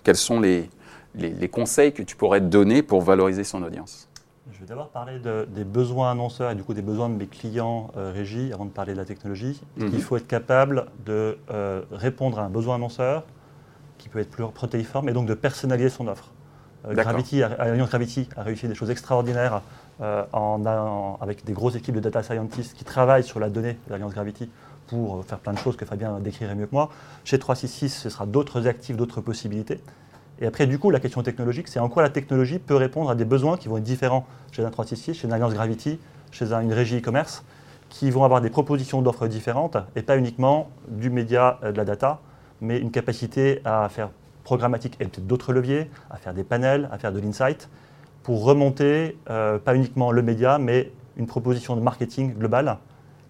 quels 0.04 0.16
sont 0.16 0.40
les, 0.40 0.70
les 1.14 1.48
conseils 1.48 1.92
que 1.92 2.02
tu 2.02 2.14
pourrais 2.14 2.40
donner 2.40 2.82
pour 2.82 3.02
valoriser 3.02 3.42
son 3.42 3.62
audience 3.62 4.08
je 4.52 4.60
vais 4.60 4.66
d'abord 4.66 4.88
parler 4.90 5.18
des 5.48 5.64
besoins 5.64 6.10
annonceurs 6.10 6.50
et 6.50 6.54
du 6.54 6.62
coup 6.62 6.74
des 6.74 6.82
besoins 6.82 7.08
de 7.08 7.14
mes 7.14 7.26
clients 7.26 7.90
euh, 7.96 8.12
régis 8.14 8.52
avant 8.52 8.66
de 8.66 8.70
parler 8.70 8.92
de 8.92 8.98
la 8.98 9.04
technologie. 9.04 9.60
Mhm. 9.76 9.90
Il 9.92 10.02
faut 10.02 10.16
être 10.16 10.26
capable 10.26 10.86
de 11.04 11.38
euh, 11.50 11.82
répondre 11.90 12.38
à 12.38 12.44
un 12.44 12.50
besoin 12.50 12.76
annonceur 12.76 13.24
qui 13.98 14.08
peut 14.08 14.18
être 14.18 14.30
plus 14.30 14.44
protéiforme 14.48 15.08
et 15.08 15.12
donc 15.12 15.26
de 15.26 15.34
personnaliser 15.34 15.88
son 15.88 16.08
offre? 16.08 16.30
Euh, 16.86 16.94
Gravity, 16.94 17.42
Alliance 17.42 17.88
Gravity 17.88 18.28
a 18.36 18.42
réussi 18.42 18.68
des 18.68 18.74
choses 18.74 18.90
extraordinaires 18.90 19.62
en, 20.32 21.16
avec 21.20 21.44
des 21.44 21.52
grosses 21.52 21.76
équipes 21.76 21.94
de 21.94 22.00
data 22.00 22.22
scientists 22.22 22.76
qui 22.76 22.84
travaillent 22.84 23.24
sur 23.24 23.40
la 23.40 23.48
donnée 23.48 23.78
d'Alliance 23.88 24.12
Gravity 24.12 24.50
pour 24.86 25.24
faire 25.24 25.38
plein 25.38 25.52
de 25.52 25.58
choses 25.58 25.76
que 25.76 25.84
Fabien 25.84 26.18
décrirait 26.20 26.54
mieux 26.54 26.66
que 26.66 26.74
moi. 26.74 26.90
Chez 27.24 27.38
366, 27.38 27.88
ce 28.02 28.10
sera 28.10 28.26
d'autres 28.26 28.66
actifs, 28.66 28.96
d'autres 28.96 29.20
possibilités. 29.20 29.80
Et 30.40 30.46
après, 30.46 30.66
du 30.66 30.78
coup, 30.78 30.90
la 30.90 31.00
question 31.00 31.22
technologique, 31.22 31.68
c'est 31.68 31.78
en 31.78 31.88
quoi 31.88 32.02
la 32.02 32.10
technologie 32.10 32.58
peut 32.58 32.74
répondre 32.74 33.10
à 33.10 33.14
des 33.14 33.24
besoins 33.24 33.56
qui 33.56 33.68
vont 33.68 33.76
être 33.76 33.84
différents 33.84 34.26
chez 34.52 34.64
un 34.64 34.70
366, 34.70 35.14
chez 35.20 35.26
une 35.26 35.32
Alliance 35.32 35.54
Gravity, 35.54 35.98
chez 36.32 36.52
une 36.52 36.72
régie 36.72 36.98
e-commerce, 36.98 37.44
qui 37.88 38.10
vont 38.10 38.24
avoir 38.24 38.40
des 38.40 38.50
propositions 38.50 39.02
d'offres 39.02 39.28
différentes 39.28 39.76
et 39.94 40.02
pas 40.02 40.16
uniquement 40.16 40.70
du 40.88 41.10
média, 41.10 41.60
euh, 41.62 41.70
de 41.70 41.76
la 41.76 41.84
data, 41.84 42.20
mais 42.60 42.78
une 42.78 42.90
capacité 42.90 43.60
à 43.64 43.88
faire 43.88 44.10
programmatique 44.42 44.96
et 45.00 45.04
peut-être 45.04 45.26
d'autres 45.26 45.52
leviers, 45.52 45.90
à 46.10 46.16
faire 46.16 46.34
des 46.34 46.44
panels, 46.44 46.88
à 46.90 46.98
faire 46.98 47.12
de 47.12 47.20
l'insight, 47.20 47.68
pour 48.24 48.44
remonter 48.44 49.16
euh, 49.30 49.58
pas 49.58 49.76
uniquement 49.76 50.10
le 50.10 50.22
média, 50.22 50.58
mais 50.58 50.90
une 51.16 51.26
proposition 51.26 51.76
de 51.76 51.80
marketing 51.80 52.34
globale 52.34 52.78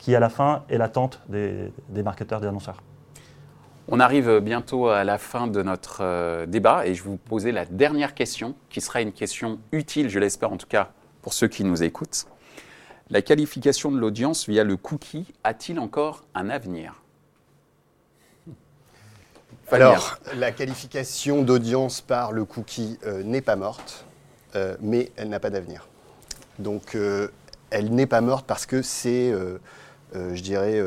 qui, 0.04 0.14
à 0.14 0.20
la 0.20 0.28
fin, 0.28 0.64
est 0.68 0.76
l'attente 0.76 1.22
des, 1.30 1.72
des 1.88 2.02
marketeurs, 2.02 2.38
des 2.38 2.46
annonceurs. 2.46 2.82
On 3.88 4.00
arrive 4.00 4.40
bientôt 4.40 4.88
à 4.88 5.02
la 5.02 5.16
fin 5.16 5.46
de 5.46 5.62
notre 5.62 6.02
euh, 6.02 6.44
débat 6.44 6.86
et 6.86 6.94
je 6.94 7.02
vais 7.02 7.08
vous 7.08 7.16
poser 7.16 7.52
la 7.52 7.64
dernière 7.64 8.12
question, 8.12 8.54
qui 8.68 8.82
sera 8.82 9.00
une 9.00 9.12
question 9.12 9.58
utile, 9.72 10.10
je 10.10 10.18
l'espère 10.18 10.52
en 10.52 10.58
tout 10.58 10.66
cas, 10.66 10.90
pour 11.22 11.32
ceux 11.32 11.48
qui 11.48 11.64
nous 11.64 11.82
écoutent. 11.82 12.26
La 13.08 13.22
qualification 13.22 13.90
de 13.90 13.98
l'audience 13.98 14.46
via 14.46 14.62
le 14.62 14.76
cookie 14.76 15.32
a-t-il 15.42 15.78
encore 15.80 16.24
un 16.34 16.50
avenir? 16.50 17.00
Alors, 19.72 20.18
la 20.36 20.52
qualification 20.52 21.40
d'audience 21.40 22.02
par 22.02 22.32
le 22.32 22.44
cookie 22.44 22.98
euh, 23.06 23.22
n'est 23.22 23.40
pas 23.40 23.56
morte, 23.56 24.04
euh, 24.54 24.76
mais 24.82 25.12
elle 25.16 25.30
n'a 25.30 25.40
pas 25.40 25.48
d'avenir. 25.48 25.88
Donc, 26.58 26.94
elle 27.70 27.90
n'est 27.90 28.06
pas 28.06 28.20
morte 28.20 28.46
parce 28.46 28.66
que 28.66 28.80
c'est, 28.82 29.34
je 30.12 30.40
dirais, 30.42 30.80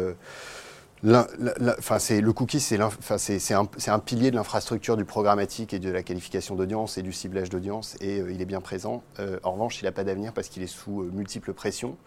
le 1.04 2.32
cookie, 2.32 2.60
c'est 2.60 2.80
un, 3.54 4.00
pilier 4.00 4.32
de 4.32 4.36
l'infrastructure 4.36 4.98
du 4.98 5.06
programmatique 5.06 5.74
et 5.74 5.80
de 5.80 5.90
la 5.90 6.04
qualification 6.04 6.56
d'audience 6.56 6.98
et 6.98 7.04
du 7.04 7.14
ciblage 7.14 7.50
d'audience, 7.50 7.96
et 8.02 8.20
euh, 8.20 8.32
il 8.32 8.42
est 8.42 8.46
bien 8.46 8.62
présent. 8.62 9.04
Euh, 9.20 9.40
en 9.44 9.54
revanche, 9.54 9.82
il 9.82 9.86
n'a 9.86 9.92
pas 9.92 10.04
d'avenir 10.04 10.34
parce 10.34 10.50
qu'il 10.50 10.64
est 10.64 10.68
sous 10.68 11.02
euh, 11.02 11.12
multiples 11.14 11.54
pressions. 11.54 11.98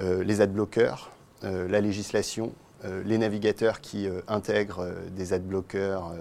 les 0.00 0.40
ad 0.40 0.52
bloqueurs, 0.52 1.10
la 1.42 1.80
législation, 1.80 2.52
les 2.84 3.18
navigateurs 3.18 3.80
qui 3.80 4.08
intègrent 4.28 4.86
des 5.10 5.32
ad 5.32 5.42
bloqueurs 5.42 6.12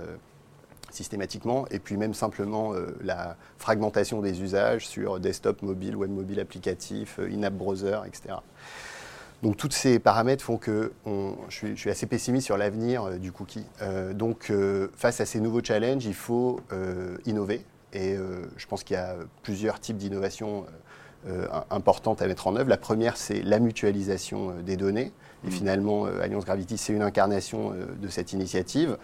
systématiquement, 0.90 1.68
et 1.70 1.78
puis 1.78 1.96
même 1.96 2.16
simplement 2.16 2.74
la 3.02 3.38
fragmentation 3.60 4.24
des 4.24 4.42
usages 4.42 4.88
sur 4.88 5.20
desktop, 5.20 5.62
mobile, 5.62 5.96
web 5.96 6.10
mobile 6.10 6.40
applicatif, 6.40 7.20
in-app 7.20 7.54
browser, 7.54 8.00
etc. 8.08 8.38
Donc 9.44 9.58
tous 9.58 9.72
ces 9.72 10.00
paramètres 10.00 10.44
font 10.44 10.58
que 10.58 10.92
je, 11.50 11.76
suis, 11.76 11.90
assez 11.90 12.08
pessimiste 12.08 12.46
sur 12.46 12.58
l'avenir 12.58 13.04
euh, 13.04 13.18
du 13.18 13.32
cookie. 13.32 13.66
Euh, 13.82 14.14
donc 14.14 14.50
euh, 14.50 14.88
face 14.96 15.22
à 15.22 15.26
ces 15.26 15.40
nouveaux 15.40 15.64
challenges, 15.64 16.06
il 16.06 16.16
faut 16.16 16.60
innover. 17.26 17.64
Et 17.94 18.16
je 18.58 18.68
pense 18.68 18.84
qu'il 18.84 18.96
y 18.96 19.00
a 19.00 19.16
plusieurs 19.42 19.80
types 19.80 19.98
d'innovations 19.98 20.66
importantes 21.72 22.22
à 22.22 22.28
mettre 22.28 22.46
en 22.46 22.56
œuvre. 22.56 22.70
La 22.70 22.78
première, 22.78 23.16
c'est 23.18 23.42
la 23.42 23.60
mutualisation 23.60 24.54
des 24.64 24.76
données. 24.76 25.14
Et 25.46 25.48
mmh. 25.48 25.52
finalement, 25.52 26.06
Alliance 26.06 26.46
Gravity, 26.46 26.78
c'est 26.78 26.94
une 26.94 27.02
incarnation 27.02 27.74
de 28.00 28.08
cette 28.10 28.34
initiative. 28.34 28.98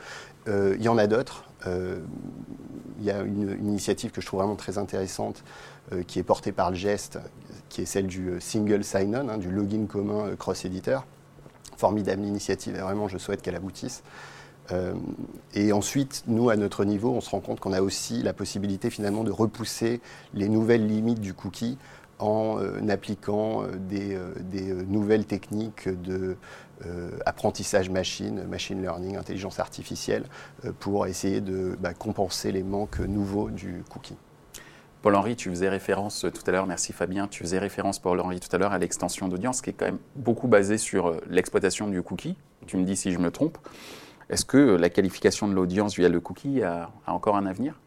il 0.48 0.82
y 0.82 0.90
en 0.90 0.98
a 0.98 1.08
d'autres. 1.08 1.46
il 1.66 3.06
y 3.06 3.10
a 3.10 3.22
une, 3.22 3.58
initiative 3.66 4.12
que 4.12 4.22
je 4.22 4.28
trouve 4.28 4.42
vraiment 4.42 4.58
très 4.58 4.78
intéressante 4.78 5.44
qui 6.08 6.18
est 6.18 6.24
portée 6.24 6.52
par 6.52 6.72
le 6.72 6.78
GEST, 6.78 7.20
qui 7.74 7.82
est 7.82 7.86
celle 7.86 8.06
du 8.06 8.30
euh, 8.30 8.40
single 8.40 8.84
sign-on, 8.84 9.28
hein, 9.30 9.38
du 9.40 9.50
login 9.50 9.88
commun 9.88 10.28
euh, 10.28 10.36
cross-éditeur. 10.36 11.06
Formidable 11.76 12.24
initiative 12.24 12.76
et 12.76 12.80
vraiment 12.80 13.08
je 13.08 13.18
souhaite 13.18 13.42
qu'elle 13.42 13.56
aboutisse. 13.56 14.04
Euh, 14.72 14.94
et 15.56 15.74
ensuite, 15.74 16.24
nous, 16.28 16.52
à 16.52 16.56
notre 16.56 16.86
niveau, 16.86 17.12
on 17.12 17.20
se 17.20 17.32
rend 17.32 17.40
compte 17.40 17.60
qu'on 17.60 17.74
a 17.74 17.82
aussi 17.82 18.22
la 18.22 18.32
possibilité 18.32 18.92
finalement 18.92 19.24
de 19.24 19.32
repousser 19.32 20.02
les 20.36 20.50
nouvelles 20.50 20.86
limites 20.86 21.20
du 21.20 21.34
cookie 21.34 21.80
en 22.20 22.60
appliquant 22.88 23.64
des, 23.90 24.18
nouvelles 24.88 25.26
techniques 25.26 25.90
de 25.90 26.38
apprentissage 27.26 27.90
machine, 27.90 28.46
machine 28.48 28.82
learning, 28.82 29.18
intelligence 29.18 29.60
artificielle, 29.60 30.24
pour 30.80 31.06
essayer 31.08 31.42
de 31.42 31.76
bah, 31.82 31.94
compenser 31.94 32.54
les 32.54 32.64
manques 32.64 33.00
nouveaux 33.00 33.50
du 33.50 33.84
cookie. 33.90 34.16
Paul-Henri, 35.04 35.36
tu 35.36 35.50
faisais 35.50 35.68
référence 35.68 36.26
tout 36.34 36.42
à 36.48 36.52
l'heure, 36.52 36.66
merci 36.66 36.94
Fabien, 36.94 37.28
tu 37.28 37.44
faisais 37.44 37.60
référence 37.60 38.00
Paul-Henri 38.00 38.40
tout 38.40 38.48
à 38.56 38.58
l'heure 38.58 38.72
à 38.72 38.78
l'extension 38.78 39.28
d'audience 39.28 39.62
qui 39.62 39.72
est 39.72 39.74
quand 39.74 39.86
même 39.86 40.00
beaucoup 40.16 40.48
basée 40.48 40.78
sur 40.78 41.08
euh, 41.08 41.18
l'exploitation 41.30 41.90
du 41.90 42.02
cookie. 42.02 42.38
Tu 42.68 42.78
me 42.78 42.86
dis 42.86 42.96
si 42.96 43.12
je 43.12 43.20
me 43.20 43.30
trompe. 43.30 43.58
Est-ce 44.30 44.46
que 44.46 44.58
la 44.58 44.90
qualification 44.90 45.50
de 45.50 45.54
l'audience 45.54 45.98
via 45.98 46.08
le 46.08 46.22
cookie 46.22 46.64
a, 46.64 46.90
encore 47.06 47.36
un 47.36 47.46
avenir? 47.46 47.78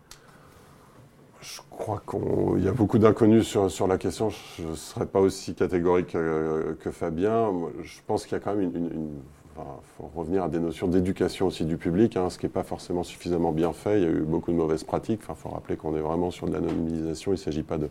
Je 1.40 1.61
crois 1.70 2.02
qu'il 2.07 2.62
y 2.62 2.68
a 2.68 2.72
beaucoup 2.72 2.98
d'inconnus 2.98 3.46
sur, 3.46 3.87
la 3.87 3.96
question. 3.96 4.29
Je 4.29 4.64
ne 4.64 4.74
serais 4.74 5.07
pas 5.07 5.20
aussi 5.20 5.55
catégorique 5.55 6.12
que, 6.12 6.90
Fabien. 6.90 7.50
Je 7.83 7.98
pense 8.07 8.24
qu'il 8.24 8.33
y 8.33 8.37
a 8.37 8.40
quand 8.40 8.55
même 8.55 8.70
une 8.74 9.22
il 9.62 9.97
faut 9.97 10.11
revenir 10.14 10.45
à 10.45 10.49
des 10.49 10.59
notions 10.59 10.88
d'éducation 10.88 11.47
aussi 11.47 11.64
du 11.64 11.77
public, 11.77 12.16
hein, 12.16 12.31
ce 12.31 12.38
qui 12.38 12.47
n'est 12.47 12.51
pas 12.51 12.62
forcément 12.62 13.03
suffisamment 13.03 13.53
bien 13.53 13.73
fait. 13.73 14.01
Il 14.01 14.03
y 14.03 14.07
a 14.07 14.11
eu 14.11 14.21
beaucoup 14.21 14.53
de 14.53 14.57
mauvaises 14.57 14.85
pratiques. 14.85 15.21
Il 15.29 15.35
faut 15.35 15.49
rappeler 15.49 15.77
qu'on 15.77 15.97
est 15.97 16.01
vraiment 16.01 16.31
sur 16.31 16.47
de 16.47 16.53
l'anonymisation. 16.53 17.33
Il 17.33 17.35
ne 17.35 17.40
s'agit 17.40 17.62
pas 17.62 17.79
de, 17.79 17.88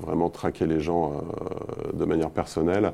vraiment 0.00 0.30
traquer 0.30 0.66
les 0.66 0.80
gens 0.80 1.12
euh, 1.12 1.92
de 1.92 2.04
manière 2.04 2.30
personnelle. 2.30 2.92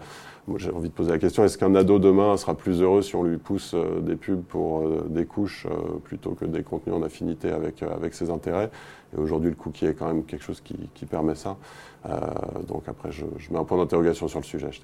J'ai 0.56 0.72
envie 0.72 0.88
de 0.88 0.94
poser 0.94 1.10
la 1.10 1.18
question, 1.18 1.44
est-ce 1.44 1.58
qu'un 1.58 1.74
ado 1.74 1.98
demain 1.98 2.36
sera 2.36 2.54
plus 2.54 2.80
heureux 2.80 3.02
si 3.02 3.14
on 3.14 3.22
lui 3.22 3.36
pousse 3.36 3.74
euh, 3.74 4.00
des 4.00 4.16
pubs 4.16 4.42
pour 4.42 4.80
euh, 4.80 5.06
des 5.08 5.26
couches 5.26 5.66
plutôt 6.04 6.32
que 6.32 6.46
des 6.46 6.62
contenus 6.62 6.96
en 6.96 7.02
affinité 7.02 7.50
avec, 7.50 7.84
ses 8.14 8.30
intérêts? 8.30 8.70
Et 9.14 9.20
aujourd'hui, 9.20 9.50
le 9.50 9.56
cookie 9.56 9.86
est 9.86 9.94
quand 9.94 10.06
même 10.06 10.24
quelque 10.24 10.42
chose 10.42 10.60
qui, 10.60 11.06
permet 11.06 11.34
ça. 11.34 11.56
donc 12.66 12.82
après, 12.88 13.12
je, 13.12 13.24
mets 13.50 13.58
un 13.58 13.64
point 13.64 13.78
d'interrogation 13.78 14.28
sur 14.28 14.40
le 14.40 14.44
sujet. 14.44 14.68
Je 14.72 14.80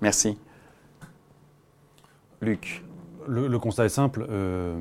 Merci. 0.00 0.36
Luc 2.44 2.84
le, 3.26 3.58
constat 3.58 3.86
est 3.86 3.90
simple. 3.90 4.26
Euh, 4.30 4.78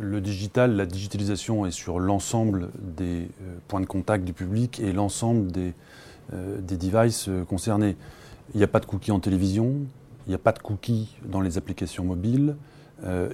le 0.00 0.20
digital, 0.20 0.76
la 0.76 0.86
digitalisation 0.86 1.66
est 1.66 1.70
sur 1.70 1.98
l'ensemble 1.98 2.68
des 2.78 3.28
euh, 3.42 3.56
points 3.68 3.80
de 3.80 3.86
contact 3.86 4.24
du 4.24 4.32
public 4.32 4.80
et 4.80 4.92
l'ensemble 4.92 5.50
des, 5.50 5.74
euh, 6.32 6.60
des 6.60 6.76
devices 6.76 7.30
concernés. 7.48 7.96
Il 8.54 8.58
n'y 8.58 8.64
a 8.64 8.68
pas 8.68 8.80
de 8.80 8.86
cookies 8.86 9.12
en 9.12 9.20
télévision, 9.20 9.74
Il 10.26 10.30
n'y 10.30 10.34
a 10.34 10.38
pas 10.38 10.52
de 10.52 10.58
cookies 10.58 11.16
dans 11.24 11.40
les 11.40 11.58
applications 11.58 12.04
mobiles. 12.04 12.56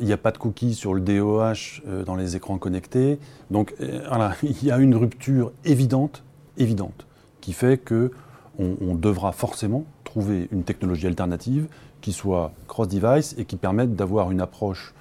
Il 0.00 0.04
n'y 0.04 0.12
a 0.12 0.16
pas 0.16 0.32
de 0.32 0.38
cookies 0.38 0.74
sur 0.74 0.92
le 0.92 1.00
DOH 1.00 1.82
dans 2.04 2.16
les 2.16 2.34
écrans 2.34 2.58
connectés. 2.58 3.20
Donc 3.50 3.74
voilà, 3.78 4.34
il 4.42 4.64
y 4.64 4.72
a 4.72 4.78
une 4.78 4.96
rupture 4.96 5.52
évidente, 5.64 6.24
évidente, 6.56 7.06
qui 7.40 7.52
fait 7.52 7.78
que 7.78 8.10
on, 8.58 8.94
devra 8.94 9.32
forcément 9.32 9.84
trouver 10.04 10.48
une 10.50 10.64
technologie 10.64 11.06
alternative 11.06 11.68
qui 12.02 12.12
soit 12.12 12.52
cross-device 12.68 13.34
et 13.38 13.46
qui 13.46 13.56
permette 13.56 13.96
d'avoir 13.96 14.30
une 14.30 14.42
approche 14.42 14.92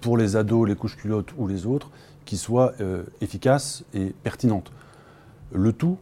pour 0.00 0.16
les 0.16 0.36
ados, 0.36 0.68
les 0.68 0.76
couches 0.76 0.96
culottes 0.96 1.34
ou 1.36 1.48
les 1.48 1.66
autres, 1.66 1.90
qui 2.24 2.36
soit 2.36 2.74
efficace 3.20 3.82
et 3.94 4.14
pertinente. 4.22 4.70
Le 5.52 5.72
tout 5.72 5.98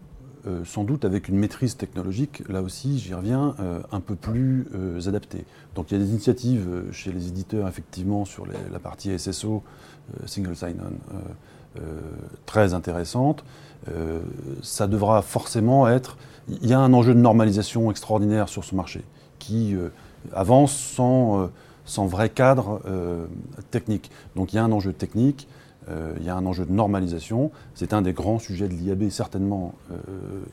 euh, 0.46 0.62
sans 0.66 0.84
doute 0.84 1.06
avec 1.06 1.28
une 1.28 1.38
maîtrise 1.38 1.78
technologique, 1.78 2.46
là 2.50 2.60
aussi, 2.60 2.98
j'y 2.98 3.14
reviens, 3.14 3.54
euh, 3.60 3.80
un 3.92 4.00
peu 4.00 4.14
plus 4.14 4.66
euh, 4.74 5.00
adaptée. 5.08 5.46
Donc 5.74 5.90
il 5.90 5.94
y 5.94 5.96
a 6.00 6.04
des 6.04 6.10
initiatives 6.10 6.68
chez 6.92 7.12
les 7.12 7.28
éditeurs, 7.28 7.66
effectivement, 7.66 8.26
sur 8.26 8.46
la 8.46 8.78
partie 8.78 9.18
SSO, 9.18 9.62
Single 10.26 10.54
Sign-On, 10.54 11.80
très 12.46 12.74
intéressantes. 12.74 13.44
ça 14.62 14.86
devra 14.86 15.22
forcément 15.22 15.88
être... 15.88 16.16
Il 16.48 16.66
y 16.68 16.74
a 16.74 16.78
un 16.78 16.92
enjeu 16.92 17.14
de 17.14 17.18
normalisation 17.18 17.90
extraordinaire 17.90 18.48
sur 18.48 18.62
ce 18.62 18.74
marché, 18.76 19.02
qui 19.40 19.74
avance 20.32 20.74
sans, 20.76 21.50
sans 21.84 22.06
vrai 22.06 22.30
cadre 22.30 22.80
technique. 23.70 24.10
Donc 24.36 24.52
il 24.52 24.56
y 24.56 24.58
a 24.58 24.64
un 24.64 24.72
enjeu 24.72 24.92
technique, 24.92 25.48
euh, 25.88 26.14
il 26.18 26.24
y 26.24 26.30
a 26.30 26.36
un 26.36 26.46
enjeu 26.46 26.64
de 26.64 26.72
normalisation. 26.72 27.50
C'est 27.74 27.92
un 27.92 28.02
des 28.02 28.12
grands 28.12 28.38
sujets 28.38 28.68
de 28.68 28.74
l'IAB, 28.74 29.10
certainement 29.10 29.74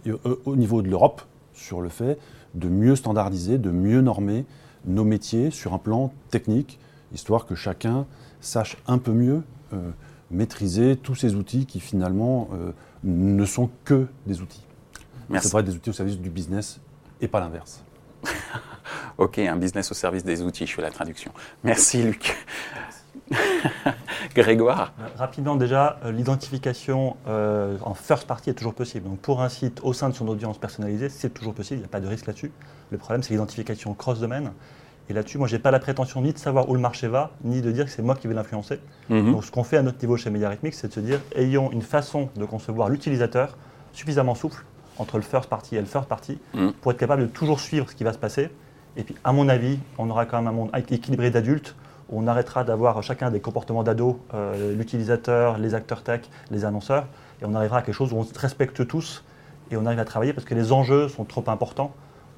euh, 0.08 0.18
au 0.46 0.56
niveau 0.56 0.82
de 0.82 0.90
l'Europe, 0.90 1.22
sur 1.54 1.82
le 1.82 1.90
fait 1.90 2.18
de 2.54 2.68
mieux 2.68 2.96
standardiser, 2.96 3.58
de 3.58 3.72
mieux 3.72 4.02
normer 4.02 4.46
nos 4.86 5.06
métiers 5.06 5.52
sur 5.52 5.74
un 5.74 5.78
plan 5.78 6.12
technique, 6.32 6.80
histoire 7.14 7.46
que 7.46 7.56
chacun 7.56 8.06
sache 8.42 8.78
un 8.88 8.98
peu 8.98 9.12
mieux 9.12 9.44
euh, 9.74 9.92
maîtriser 10.32 10.98
tous 10.98 11.16
ces 11.16 11.36
outils 11.36 11.66
qui 11.66 11.80
finalement 11.80 12.50
ne 13.04 13.46
sont 13.46 13.70
que 13.84 14.08
des 14.28 14.42
outils. 14.42 14.64
C'est 15.34 15.52
vrai 15.52 15.64
des 15.64 15.76
outils 15.76 15.90
au 15.90 15.94
service 15.94 16.18
du 16.18 16.30
business 16.30 16.80
et 17.20 17.28
pas 17.28 17.40
l'inverse. 17.40 17.84
Ok, 19.22 19.38
un 19.38 19.56
business 19.56 19.92
au 19.92 19.94
service 19.94 20.24
des 20.24 20.42
outils, 20.42 20.66
je 20.66 20.74
fais 20.74 20.82
la 20.82 20.90
traduction. 20.90 21.32
Merci 21.64 22.02
Luc. 22.02 22.36
Grégoire 24.36 24.94
Rapidement 25.18 25.56
déjà, 25.56 26.00
euh, 26.04 26.12
l'identification 26.12 27.16
euh, 27.28 27.78
en 27.84 27.94
first 27.94 28.26
party 28.26 28.50
est 28.50 28.54
toujours 28.54 28.74
possible. 28.74 29.08
Donc 29.08 29.20
pour 29.20 29.42
un 29.42 29.50
site 29.50 29.80
au 29.84 29.94
sein 29.94 30.10
de 30.10 30.16
son 30.16 30.28
audience 30.28 30.58
personnalisée, 30.58 31.10
c'est 31.10 31.30
toujours 31.30 31.54
possible, 31.54 31.78
il 31.78 31.82
n'y 31.82 31.86
a 31.86 31.90
pas 31.90 32.00
de 32.00 32.08
risque 32.08 32.26
là-dessus. 32.26 32.52
Le 32.90 32.98
problème, 32.98 33.22
c'est 33.22 33.32
l'identification 33.32 33.94
cross-domaine. 33.94 34.52
Et 35.10 35.14
là-dessus, 35.14 35.38
moi, 35.38 35.48
je 35.48 35.56
n'ai 35.56 35.62
pas 35.62 35.72
la 35.72 35.80
prétention 35.80 36.22
ni 36.22 36.34
de 36.34 36.38
savoir 36.38 36.70
où 36.70 36.74
le 36.74 36.80
marché 36.80 37.08
va, 37.08 37.32
ni 37.44 37.62
de 37.62 37.72
dire 37.72 37.86
que 37.86 37.92
c'est 37.92 38.02
moi 38.02 38.16
qui 38.16 38.28
vais 38.28 38.34
l'influencer. 38.34 38.80
Mhm. 39.10 39.34
Donc 39.34 39.46
ce 39.46 39.52
qu'on 39.52 39.64
fait 39.64 39.78
à 39.78 39.84
notre 39.84 40.00
niveau 40.02 40.18
chez 40.18 40.30
Media 40.30 40.52
c'est 40.72 40.88
de 40.88 40.94
se 40.94 41.00
dire, 41.00 41.20
ayons 41.36 41.72
une 41.72 41.82
façon 41.84 42.30
de 42.36 42.46
concevoir 42.46 42.90
l'utilisateur 42.90 43.58
suffisamment 43.94 44.36
souple 44.36 44.66
entre 44.98 45.18
le 45.18 45.24
first 45.24 45.50
party 45.50 45.76
et 45.76 45.82
le 45.82 45.88
third 45.88 46.06
party 46.06 46.40
mhm. 46.54 46.74
pour 46.74 46.92
être 46.92 46.98
capable 46.98 47.24
de 47.24 47.28
toujours 47.28 47.60
suivre 47.60 47.90
ce 47.90 47.96
qui 47.96 48.04
va 48.04 48.14
se 48.14 48.18
passer. 48.18 48.50
Et 48.98 49.04
puis, 49.04 49.16
à 49.24 49.32
mon 49.32 49.48
avis, 49.50 49.80
on 49.98 50.10
aura 50.10 50.26
quand 50.26 50.38
même 50.38 50.48
un 50.48 50.52
monde 50.52 50.72
équilibré 50.90 51.32
d'adultes 51.32 51.76
on 52.12 52.28
arrêtera 52.28 52.64
d'avoir 52.64 53.02
chacun 53.02 53.32
des 53.32 53.40
comportements 53.40 53.84
d'ado, 53.84 54.20
euh, 54.34 54.76
l'utilisateur, 54.76 55.58
les 55.58 55.74
acteurs 55.74 56.04
tech, 56.04 56.22
les 56.52 56.66
annonceurs, 56.66 57.08
et 57.42 57.46
on 57.46 57.56
arrivera 57.56 57.80
à 57.80 57.82
quelque 57.82 57.96
chose 57.96 58.14
où 58.14 58.18
on 58.18 58.24
se 58.24 58.38
respecte 58.38 58.86
tous 58.86 59.24
et 59.72 59.78
on 59.78 59.86
arrive 59.86 60.00
à 60.00 60.06
travailler 60.06 60.34
parce 60.34 60.46
que 60.46 60.54
les 60.54 60.74
enjeux 60.74 61.08
sont 61.08 61.24
trop 61.24 61.44
importants 61.48 61.94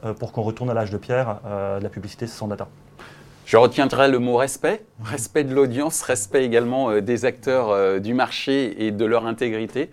euh, 0.05 0.13
pour 0.13 0.31
qu'on 0.31 0.43
retourne 0.43 0.69
à 0.69 0.73
l'âge 0.73 0.91
de 0.91 0.97
pierre 0.97 1.39
euh, 1.45 1.79
la 1.79 1.89
publicité 1.89 2.27
sans 2.27 2.47
data. 2.47 2.67
Je 3.45 3.58
retiendrai 3.58 4.10
le 4.10 4.19
mot 4.19 4.38
respect, 4.38 4.84
respect 5.03 5.43
de 5.43 5.53
l'audience, 5.53 6.01
respect 6.01 6.45
également 6.45 7.01
des 7.01 7.25
acteurs 7.25 7.99
du 7.99 8.13
marché 8.13 8.86
et 8.86 8.91
de 8.91 9.06
leur 9.06 9.25
intégrité 9.25 9.91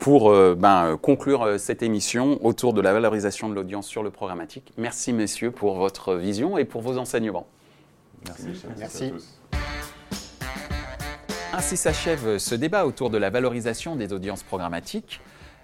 pour 0.00 0.30
ben, 0.56 0.98
conclure 1.00 1.58
cette 1.58 1.82
émission 1.82 2.44
autour 2.44 2.72
de 2.74 2.80
la 2.80 2.92
valorisation 2.92 3.48
de 3.48 3.54
l'audience 3.54 3.86
sur 3.86 4.02
le 4.02 4.10
programmatique. 4.10 4.72
Merci 4.76 5.12
messieurs 5.12 5.50
pour 5.50 5.76
votre 5.76 6.14
vision 6.14 6.58
et 6.58 6.64
pour 6.64 6.82
vos 6.82 6.98
enseignements. 6.98 7.46
Merci. 8.26 8.64
Merci. 8.78 9.12
Ainsi 11.52 11.76
s'achève 11.76 12.38
ce 12.38 12.56
débat 12.56 12.84
autour 12.84 13.10
de 13.10 13.18
la 13.18 13.30
valorisation 13.30 13.94
des 13.94 14.12
audiences 14.12 14.42
programmatiques. 14.42 15.20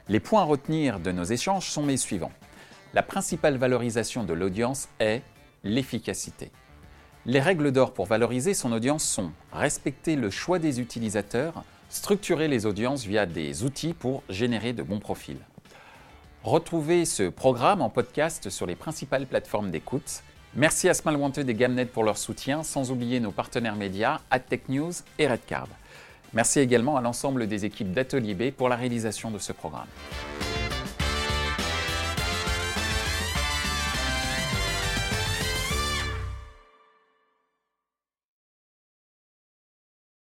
Les 0.09 0.21
points 0.21 0.43
à 0.43 0.45
retenir 0.45 1.01
de 1.01 1.11
nos 1.11 1.25
échanges 1.25 1.69
sont 1.69 1.87
les 1.87 1.97
suivants. 1.97 2.33
La 2.95 3.03
principale 3.03 3.57
valorisation 3.57 4.23
de 4.23 4.33
l'audience 4.33 4.89
est 5.01 5.23
l'efficacité. 5.65 6.53
Les 7.27 7.41
règles 7.41 7.71
d'or 7.71 7.93
pour 7.93 8.07
valoriser 8.07 8.55
son 8.55 8.73
audience 8.73 9.05
sont 9.05 9.31
respecter 9.53 10.17
le 10.17 10.31
choix 10.31 10.59
des 10.59 10.81
utilisateurs, 10.81 11.65
structurer 11.91 12.49
les 12.49 12.65
audiences 12.65 13.05
via 13.05 13.27
des 13.27 13.63
outils 13.63 13.93
pour 13.93 14.23
générer 14.31 14.73
de 14.73 14.83
bons 14.83 15.01
profils. 15.01 15.41
Retrouvez 16.45 17.05
ce 17.05 17.29
programme 17.29 17.83
en 17.83 17.91
podcast 17.91 18.49
sur 18.49 18.65
les 18.65 18.75
principales 18.75 19.27
plateformes 19.27 19.71
d'écoute 19.71 20.23
Merci 20.57 20.89
à 20.89 20.95
Smile 20.95 21.17
Wanted 21.17 21.49
et 21.49 21.55
Gamnet 21.55 21.87
pour 21.87 22.03
leur 22.03 22.19
soutien, 22.19 22.65
sans 22.65 22.91
oublier 22.91 23.21
nos 23.21 23.31
partenaires 23.31 23.77
médias, 23.77 24.21
AdTech 24.31 24.69
News 24.69 24.93
et 25.19 25.29
Redcard. 25.29 25.69
Merci 26.33 26.59
également 26.59 26.97
à 26.97 27.01
l'ensemble 27.01 27.47
des 27.47 27.67
équipes 27.67 27.93
d'Atelier 27.93 28.35
B 28.35 28.51
pour 28.51 28.69
la 28.69 28.77
réalisation 28.77 29.31
de 29.31 29.39
ce 29.39 29.53
programme. 29.53 29.87